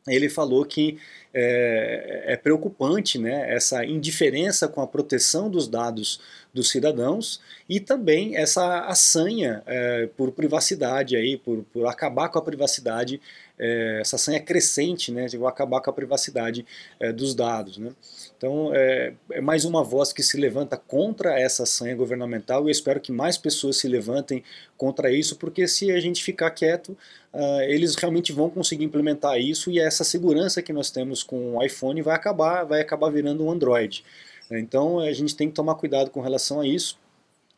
ele 0.07 0.29
falou 0.29 0.65
que 0.65 0.97
é, 1.33 2.23
é, 2.33 2.37
preocupante 2.37 3.17
né, 3.17 3.53
essa 3.53 3.85
indiferença 3.85 4.67
com 4.67 4.81
a 4.81 4.87
proteção 4.87 5.49
dos 5.49 5.67
dados 5.67 6.19
dos 6.53 6.69
cidadãos 6.69 7.39
e 7.69 7.79
também 7.79 8.35
essa 8.35 8.81
assanha 8.81 9.63
é, 9.65 10.09
por 10.17 10.31
privacidade, 10.31 11.15
aí, 11.15 11.37
por, 11.37 11.63
por 11.71 11.87
acabar 11.87 12.27
com 12.27 12.37
a 12.37 12.41
privacidade, 12.41 13.21
é, 13.57 13.99
essa 14.01 14.17
sanha 14.17 14.39
crescente 14.39 15.11
né, 15.11 15.27
de 15.27 15.37
acabar 15.45 15.79
com 15.79 15.89
a 15.89 15.93
privacidade 15.93 16.65
é, 16.99 17.13
dos 17.13 17.33
dados. 17.33 17.77
Né. 17.77 17.91
Então 18.35 18.71
é, 18.73 19.13
é, 19.31 19.39
mais 19.39 19.63
uma 19.65 19.83
voz 19.83 20.11
que 20.11 20.23
se 20.23 20.35
levanta 20.35 20.75
contra 20.75 21.39
essa 21.39 21.65
sanha 21.65 21.95
governamental 21.95 22.67
e 22.67 22.71
espero 22.71 22.99
que 22.99 23.11
mais 23.11 23.37
pessoas 23.37 23.77
se 23.77 23.87
levantem 23.87 24.43
contra 24.75 25.11
isso, 25.11 25.35
porque 25.35 25.67
se 25.67 25.91
a 25.91 25.99
gente 25.99 26.23
ficar 26.23 26.49
quieto, 26.49 26.97
uh, 27.31 27.61
eles 27.67 27.93
realmente 27.93 28.33
vão 28.33 28.49
conseguir 28.49 28.83
implementar 28.83 29.39
isso 29.39 29.69
e 29.69 29.79
essa 29.79 30.03
segurança 30.03 30.61
que 30.61 30.73
nós 30.73 30.89
temos 30.89 31.20
com 31.23 31.57
o 31.57 31.63
iPhone 31.63 32.01
vai 32.01 32.15
acabar, 32.15 32.63
vai 32.63 32.81
acabar 32.81 33.09
virando 33.09 33.45
um 33.45 33.51
Android. 33.51 34.03
Então 34.49 34.99
a 34.99 35.11
gente 35.13 35.35
tem 35.35 35.47
que 35.47 35.55
tomar 35.55 35.75
cuidado 35.75 36.09
com 36.09 36.21
relação 36.21 36.59
a 36.59 36.67
isso 36.67 36.99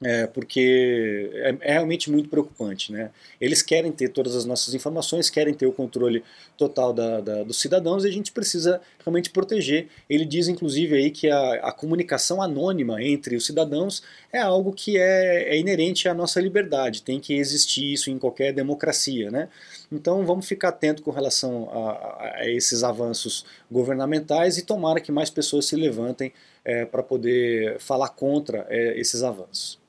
é, 0.04 0.28
porque 0.28 1.30
é, 1.34 1.56
é, 1.62 1.74
realmente 1.74 2.12
muito 2.12 2.30
preocupante. 2.30 2.92
Né? 2.92 3.10
Eles 3.40 3.62
querem 3.62 3.92
ter 3.92 4.10
todas 4.10 4.36
as 4.36 4.46
nossas 4.46 4.74
informações, 4.74 5.30
querem 5.30 5.54
ter 5.54 5.66
o 5.66 5.72
controle 5.72 6.24
total 6.58 6.94
da, 6.94 7.22
da, 7.22 7.44
dos 7.44 7.60
cidadãos 7.60 8.04
e 8.04 8.08
a 8.08 8.12
gente 8.12 8.32
precisa 8.32 8.82
realmente 9.00 9.30
proteger. 9.30 9.88
Ele 10.10 10.26
diz, 10.26 10.48
inclusive, 10.48 10.96
aí 10.96 11.10
que 11.10 11.30
a, 11.30 11.54
a 11.68 11.72
comunicação 11.72 12.42
anônima 12.42 13.02
entre 13.02 13.36
os 13.36 13.46
cidadãos 13.46 14.04
é 14.32 14.40
algo 14.40 14.74
que 14.74 14.98
é, 14.98 15.54
é, 15.54 15.58
inerente 15.58 16.10
à 16.10 16.14
nossa 16.14 16.42
liberdade, 16.42 17.02
tem 17.02 17.20
que 17.20 17.34
existir 17.34 17.94
isso 17.94 18.10
em 18.10 18.18
qualquer 18.18 18.52
democracia. 18.54 19.32
Né? 19.32 19.48
Então 19.92 20.26
vamos 20.26 20.46
ficar 20.46 20.70
atento 20.70 21.02
com 21.02 21.12
relação 21.12 21.70
a, 21.72 22.40
a 22.40 22.50
esses 22.50 22.84
avanços 22.84 23.46
governamentais 23.72 24.58
e 24.58 24.66
tomara 24.66 25.00
que 25.00 25.12
mais 25.12 25.30
pessoas 25.30 25.66
se 25.66 25.76
levantem 25.76 26.34
é, 26.66 26.86
para 26.86 27.04
poder 27.04 27.80
falar 27.80 28.10
contra 28.10 28.66
é, 28.70 29.00
esses 29.00 29.24
avanços. 29.24 29.83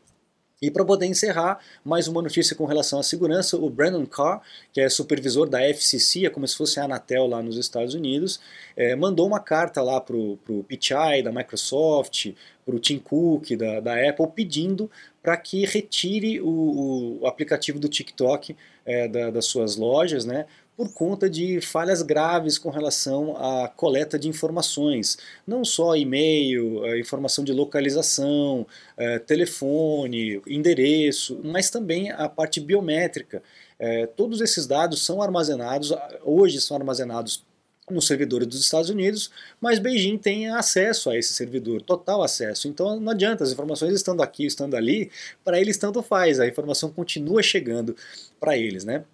E 0.64 0.70
para 0.70 0.82
poder 0.82 1.04
encerrar, 1.04 1.58
mais 1.84 2.08
uma 2.08 2.22
notícia 2.22 2.56
com 2.56 2.64
relação 2.64 2.98
à 2.98 3.02
segurança, 3.02 3.54
o 3.54 3.68
Brandon 3.68 4.06
Carr, 4.06 4.40
que 4.72 4.80
é 4.80 4.88
supervisor 4.88 5.46
da 5.46 5.60
FCC, 5.60 6.24
é 6.24 6.30
como 6.30 6.48
se 6.48 6.56
fosse 6.56 6.80
a 6.80 6.84
Anatel 6.84 7.26
lá 7.26 7.42
nos 7.42 7.58
Estados 7.58 7.92
Unidos, 7.92 8.40
é, 8.74 8.96
mandou 8.96 9.26
uma 9.26 9.40
carta 9.40 9.82
lá 9.82 10.00
para 10.00 10.16
o 10.16 10.64
Pichai 10.66 11.22
da 11.22 11.30
Microsoft, 11.30 12.32
para 12.64 12.74
o 12.74 12.78
Tim 12.78 12.98
Cook 12.98 13.50
da, 13.58 13.80
da 13.80 14.08
Apple, 14.08 14.26
pedindo 14.34 14.90
para 15.24 15.38
que 15.38 15.64
retire 15.64 16.38
o, 16.42 17.22
o, 17.22 17.26
aplicativo 17.26 17.80
do 17.80 17.88
TikTok 17.88 18.54
é, 18.84 19.08
da, 19.08 19.30
das 19.30 19.46
suas 19.46 19.74
lojas, 19.74 20.26
né, 20.26 20.44
por 20.76 20.92
conta 20.92 21.30
de 21.30 21.62
falhas 21.62 22.02
graves 22.02 22.58
com 22.58 22.68
relação 22.68 23.34
à 23.38 23.66
coleta 23.68 24.18
de 24.18 24.28
informações, 24.28 25.16
não 25.46 25.64
só 25.64 25.96
e-mail, 25.96 26.84
é, 26.84 27.00
informação 27.00 27.42
de 27.42 27.54
localização, 27.54 28.66
é, 28.98 29.18
telefone, 29.18 30.42
endereço, 30.46 31.40
mas 31.42 31.70
também 31.70 32.10
a 32.10 32.28
parte 32.28 32.60
biométrica. 32.60 33.42
É, 33.78 34.06
todos 34.06 34.42
esses 34.42 34.66
dados 34.66 35.06
são 35.06 35.22
armazenados, 35.22 35.90
hoje 36.22 36.60
são 36.60 36.76
armazenados 36.76 37.42
nos 37.90 38.06
servidores 38.06 38.46
dos 38.46 38.60
Estados 38.60 38.88
Unidos, 38.88 39.30
mas 39.60 39.78
Beijing 39.78 40.16
tem 40.16 40.48
acesso 40.48 41.10
a 41.10 41.18
esse 41.18 41.34
servidor, 41.34 41.82
total 41.82 42.22
acesso. 42.22 42.66
Então 42.68 42.98
não 42.98 43.12
adianta, 43.12 43.44
as 43.44 43.52
informações 43.52 43.94
estando 43.94 44.22
aqui, 44.22 44.46
estando 44.46 44.74
ali, 44.74 45.10
para 45.44 45.60
eles 45.60 45.76
tanto 45.76 46.02
faz, 46.02 46.40
a 46.40 46.46
informação 46.46 46.90
continua 46.90 47.42
chegando 47.42 47.94
para 48.40 48.56
eles, 48.56 48.84
né? 48.84 49.04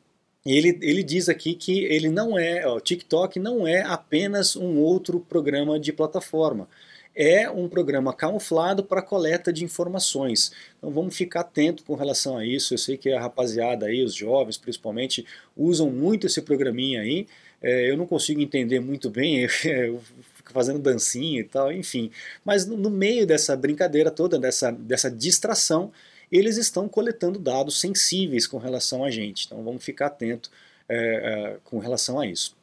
E 0.45 0.57
ele, 0.57 0.79
ele 0.81 1.03
diz 1.03 1.29
aqui 1.29 1.55
que 1.55 1.85
ele 1.85 2.09
não 2.09 2.39
é, 2.39 2.67
o 2.67 2.81
TikTok 2.81 3.39
não 3.39 3.67
é 3.67 3.83
apenas 3.83 4.57
um 4.57 4.79
outro 4.79 5.21
programa 5.21 5.79
de 5.79 5.93
plataforma. 5.93 6.67
É 7.15 7.51
um 7.51 7.69
programa 7.69 8.15
camuflado 8.15 8.85
para 8.85 9.03
coleta 9.03 9.53
de 9.53 9.65
informações. 9.65 10.53
Então 10.79 10.91
vamos 10.91 11.15
ficar 11.15 11.41
atento 11.41 11.85
com 11.85 11.95
relação 11.95 12.39
a 12.39 12.47
isso. 12.47 12.73
Eu 12.73 12.79
sei 12.79 12.97
que 12.97 13.13
a 13.13 13.21
rapaziada 13.21 13.87
aí, 13.87 14.03
os 14.03 14.15
jovens 14.15 14.57
principalmente, 14.57 15.27
usam 15.57 15.91
muito 15.91 16.27
esse 16.27 16.41
programinha 16.41 17.03
aí. 17.03 17.27
É, 17.63 17.91
eu 17.91 17.97
não 17.97 18.07
consigo 18.07 18.41
entender 18.41 18.81
muito 18.81 19.11
bem, 19.11 19.45
eu 19.65 20.01
fico 20.35 20.53
fazendo 20.53 20.79
dancinha 20.79 21.41
e 21.41 21.45
tal, 21.45 21.73
enfim. 21.73 22.11
Mas 22.45 22.67
no, 22.67 22.77
no 22.77 22.91
meio 22.91 23.27
dessa 23.27 23.57
brincadeira 23.57 24.11
toda, 24.11 24.39
dessa, 24.39 24.71
dessa 24.71 25.11
distração, 25.11 25.93
eles 26.31 26.57
estão 26.57 26.89
coletando 26.89 27.39
dados 27.39 27.81
sensíveis 27.81 28.47
com 28.47 28.59
relação 28.59 29.05
a 29.05 29.11
gente. 29.11 29.47
Então 29.47 29.63
vamos 29.63 29.85
ficar 29.85 30.07
atento 30.07 30.51
é, 30.89 30.97
é, 30.97 31.57
com 31.65 31.79
relação 31.79 32.19
a 32.21 32.27
isso. 32.27 32.57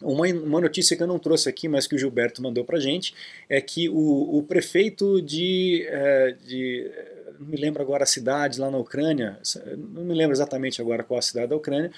Uma, 0.00 0.26
uma, 0.26 0.60
notícia 0.60 0.96
que 0.96 1.02
eu 1.02 1.06
não 1.06 1.18
trouxe 1.18 1.48
aqui, 1.48 1.68
mas 1.68 1.86
que 1.86 1.94
o 1.94 1.98
Gilberto 1.98 2.42
mandou 2.42 2.64
para 2.64 2.80
gente, 2.80 3.14
é 3.48 3.60
que 3.60 3.88
o, 3.88 4.38
o 4.38 4.42
prefeito 4.42 5.22
de, 5.22 5.86
é, 5.88 6.32
de, 6.44 6.90
Não 7.38 7.46
me 7.46 7.56
lembro 7.56 7.80
agora 7.80 8.02
a 8.02 8.06
cidade 8.06 8.58
lá 8.58 8.68
na 8.68 8.78
Ucrânia, 8.78 9.38
não 9.76 10.04
me 10.04 10.14
lembro 10.14 10.34
exatamente 10.34 10.80
agora 10.80 11.04
qual 11.04 11.18
a 11.18 11.22
cidade 11.22 11.48
da 11.48 11.56
Ucrânia, 11.56 11.92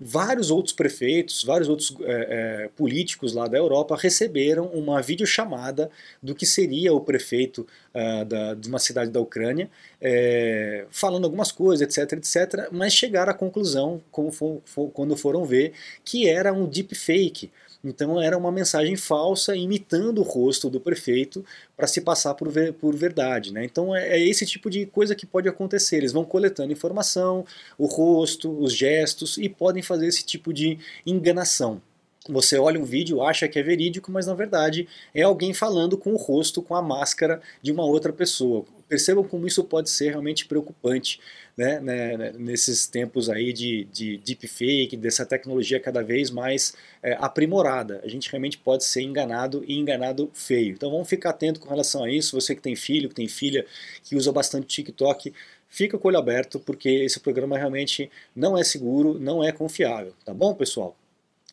vários 0.00 0.50
outros 0.50 0.72
prefeitos, 0.72 1.42
vários 1.42 1.68
outros 1.68 1.94
é, 2.02 2.64
é, 2.64 2.68
políticos 2.76 3.32
lá 3.32 3.48
da 3.48 3.58
Europa 3.58 3.96
receberam 3.96 4.66
uma 4.66 5.02
videochamada 5.02 5.90
do 6.22 6.34
que 6.34 6.46
seria 6.46 6.92
o 6.92 7.00
prefeito 7.00 7.66
uh, 7.94 8.24
da, 8.24 8.54
de 8.54 8.68
uma 8.68 8.78
cidade 8.78 9.10
da 9.10 9.20
Ucrânia, 9.20 9.68
é, 10.00 10.86
falando 10.90 11.24
algumas 11.24 11.50
coisas, 11.50 11.86
etc, 11.86 12.18
etc, 12.18 12.68
mas 12.70 12.92
chegaram 12.92 13.32
à 13.32 13.34
conclusão, 13.34 14.00
como 14.10 14.30
for, 14.30 14.60
for, 14.64 14.88
quando 14.90 15.16
foram 15.16 15.44
ver, 15.44 15.72
que 16.04 16.28
era 16.28 16.52
um 16.52 16.66
deepfake. 16.66 17.50
Então 17.82 18.20
era 18.20 18.36
uma 18.36 18.50
mensagem 18.50 18.96
falsa 18.96 19.54
imitando 19.54 20.18
o 20.18 20.24
rosto 20.24 20.68
do 20.68 20.80
prefeito 20.80 21.44
para 21.76 21.86
se 21.86 22.00
passar 22.00 22.34
por, 22.34 22.48
ver, 22.50 22.72
por 22.72 22.94
verdade. 22.94 23.52
Né? 23.52 23.64
Então 23.64 23.94
é, 23.94 24.16
é, 24.16 24.20
esse 24.20 24.44
tipo 24.44 24.68
de 24.68 24.86
coisa 24.86 25.14
que 25.14 25.26
pode 25.26 25.48
acontecer. 25.48 25.96
Eles 25.96 26.12
vão 26.12 26.24
coletando 26.24 26.72
informação, 26.72 27.44
o 27.76 27.86
rosto, 27.86 28.50
os 28.50 28.72
gestos 28.72 29.38
e 29.38 29.48
podem 29.48 29.82
fazer 29.82 30.06
esse 30.06 30.24
tipo 30.24 30.52
de 30.52 30.78
enganação. 31.06 31.80
Você 32.28 32.58
olha 32.58 32.78
um 32.78 32.84
vídeo, 32.84 33.22
acha 33.22 33.48
que 33.48 33.58
é 33.58 33.62
verídico, 33.62 34.12
mas 34.12 34.26
na 34.26 34.34
verdade 34.34 34.86
é 35.14 35.22
alguém 35.22 35.54
falando 35.54 35.96
com 35.96 36.12
o 36.12 36.16
rosto, 36.16 36.60
com 36.60 36.74
a 36.74 36.82
máscara 36.82 37.40
de 37.62 37.72
uma 37.72 37.84
outra 37.84 38.12
pessoa. 38.12 38.66
Percebam 38.88 39.22
como 39.24 39.46
isso 39.46 39.62
pode 39.64 39.90
ser 39.90 40.10
realmente 40.10 40.46
preocupante 40.46 41.20
né, 41.58 41.80
né, 41.80 42.16
né, 42.16 42.32
nesses 42.38 42.86
tempos 42.86 43.28
aí 43.28 43.52
de, 43.52 43.84
de 43.92 44.16
deepfake, 44.18 44.96
dessa 44.96 45.26
tecnologia 45.26 45.80
cada 45.80 46.02
vez 46.02 46.30
mais 46.30 46.72
é, 47.02 47.16
aprimorada. 47.20 48.00
A 48.04 48.08
gente 48.08 48.30
realmente 48.30 48.56
pode 48.56 48.84
ser 48.84 49.02
enganado 49.02 49.64
e 49.66 49.76
enganado 49.76 50.30
feio. 50.32 50.74
Então 50.74 50.88
vamos 50.88 51.08
ficar 51.08 51.30
atento 51.30 51.58
com 51.58 51.68
relação 51.68 52.04
a 52.04 52.10
isso. 52.10 52.40
Você 52.40 52.54
que 52.54 52.62
tem 52.62 52.76
filho, 52.76 53.08
que 53.08 53.14
tem 53.16 53.26
filha, 53.26 53.66
que 54.04 54.14
usa 54.14 54.30
bastante 54.30 54.68
TikTok, 54.68 55.34
fica 55.68 55.98
com 55.98 56.06
o 56.06 56.10
olho 56.10 56.18
aberto, 56.18 56.60
porque 56.60 56.88
esse 56.88 57.18
programa 57.18 57.58
realmente 57.58 58.08
não 58.36 58.56
é 58.56 58.62
seguro, 58.62 59.18
não 59.18 59.42
é 59.42 59.50
confiável. 59.50 60.14
Tá 60.24 60.32
bom, 60.32 60.54
pessoal? 60.54 60.96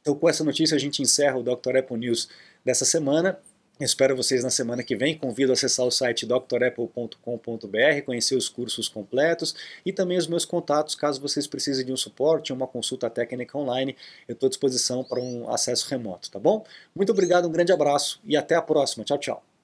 Então 0.01 0.13
com 0.13 0.29
essa 0.29 0.43
notícia 0.43 0.75
a 0.75 0.79
gente 0.79 1.01
encerra 1.01 1.37
o 1.37 1.43
Dr. 1.43 1.77
Apple 1.77 1.97
News 1.97 2.29
dessa 2.63 2.85
semana. 2.85 3.39
Espero 3.79 4.15
vocês 4.15 4.41
na 4.41 4.49
semana 4.49 4.83
que 4.83 4.95
vem. 4.95 5.17
Convido 5.17 5.51
a 5.51 5.53
acessar 5.53 5.85
o 5.85 5.91
site 5.91 6.25
drapple.com.br, 6.25 8.01
conhecer 8.05 8.35
os 8.35 8.47
cursos 8.47 8.88
completos 8.88 9.53
e 9.85 9.91
também 9.91 10.17
os 10.17 10.27
meus 10.27 10.45
contatos, 10.45 10.95
caso 10.95 11.19
vocês 11.19 11.45
precisem 11.45 11.85
de 11.85 11.91
um 11.91 11.97
suporte, 11.97 12.53
uma 12.53 12.67
consulta 12.67 13.09
técnica 13.09 13.57
online. 13.57 13.95
Eu 14.29 14.33
estou 14.33 14.47
à 14.47 14.49
disposição 14.49 15.03
para 15.03 15.19
um 15.19 15.49
acesso 15.49 15.89
remoto, 15.89 16.31
tá 16.31 16.39
bom? 16.39 16.63
Muito 16.95 17.11
obrigado, 17.11 17.49
um 17.49 17.51
grande 17.51 17.73
abraço 17.73 18.21
e 18.23 18.38
até 18.38 18.55
a 18.55 18.61
próxima. 18.61 19.03
Tchau, 19.03 19.17
tchau. 19.17 19.54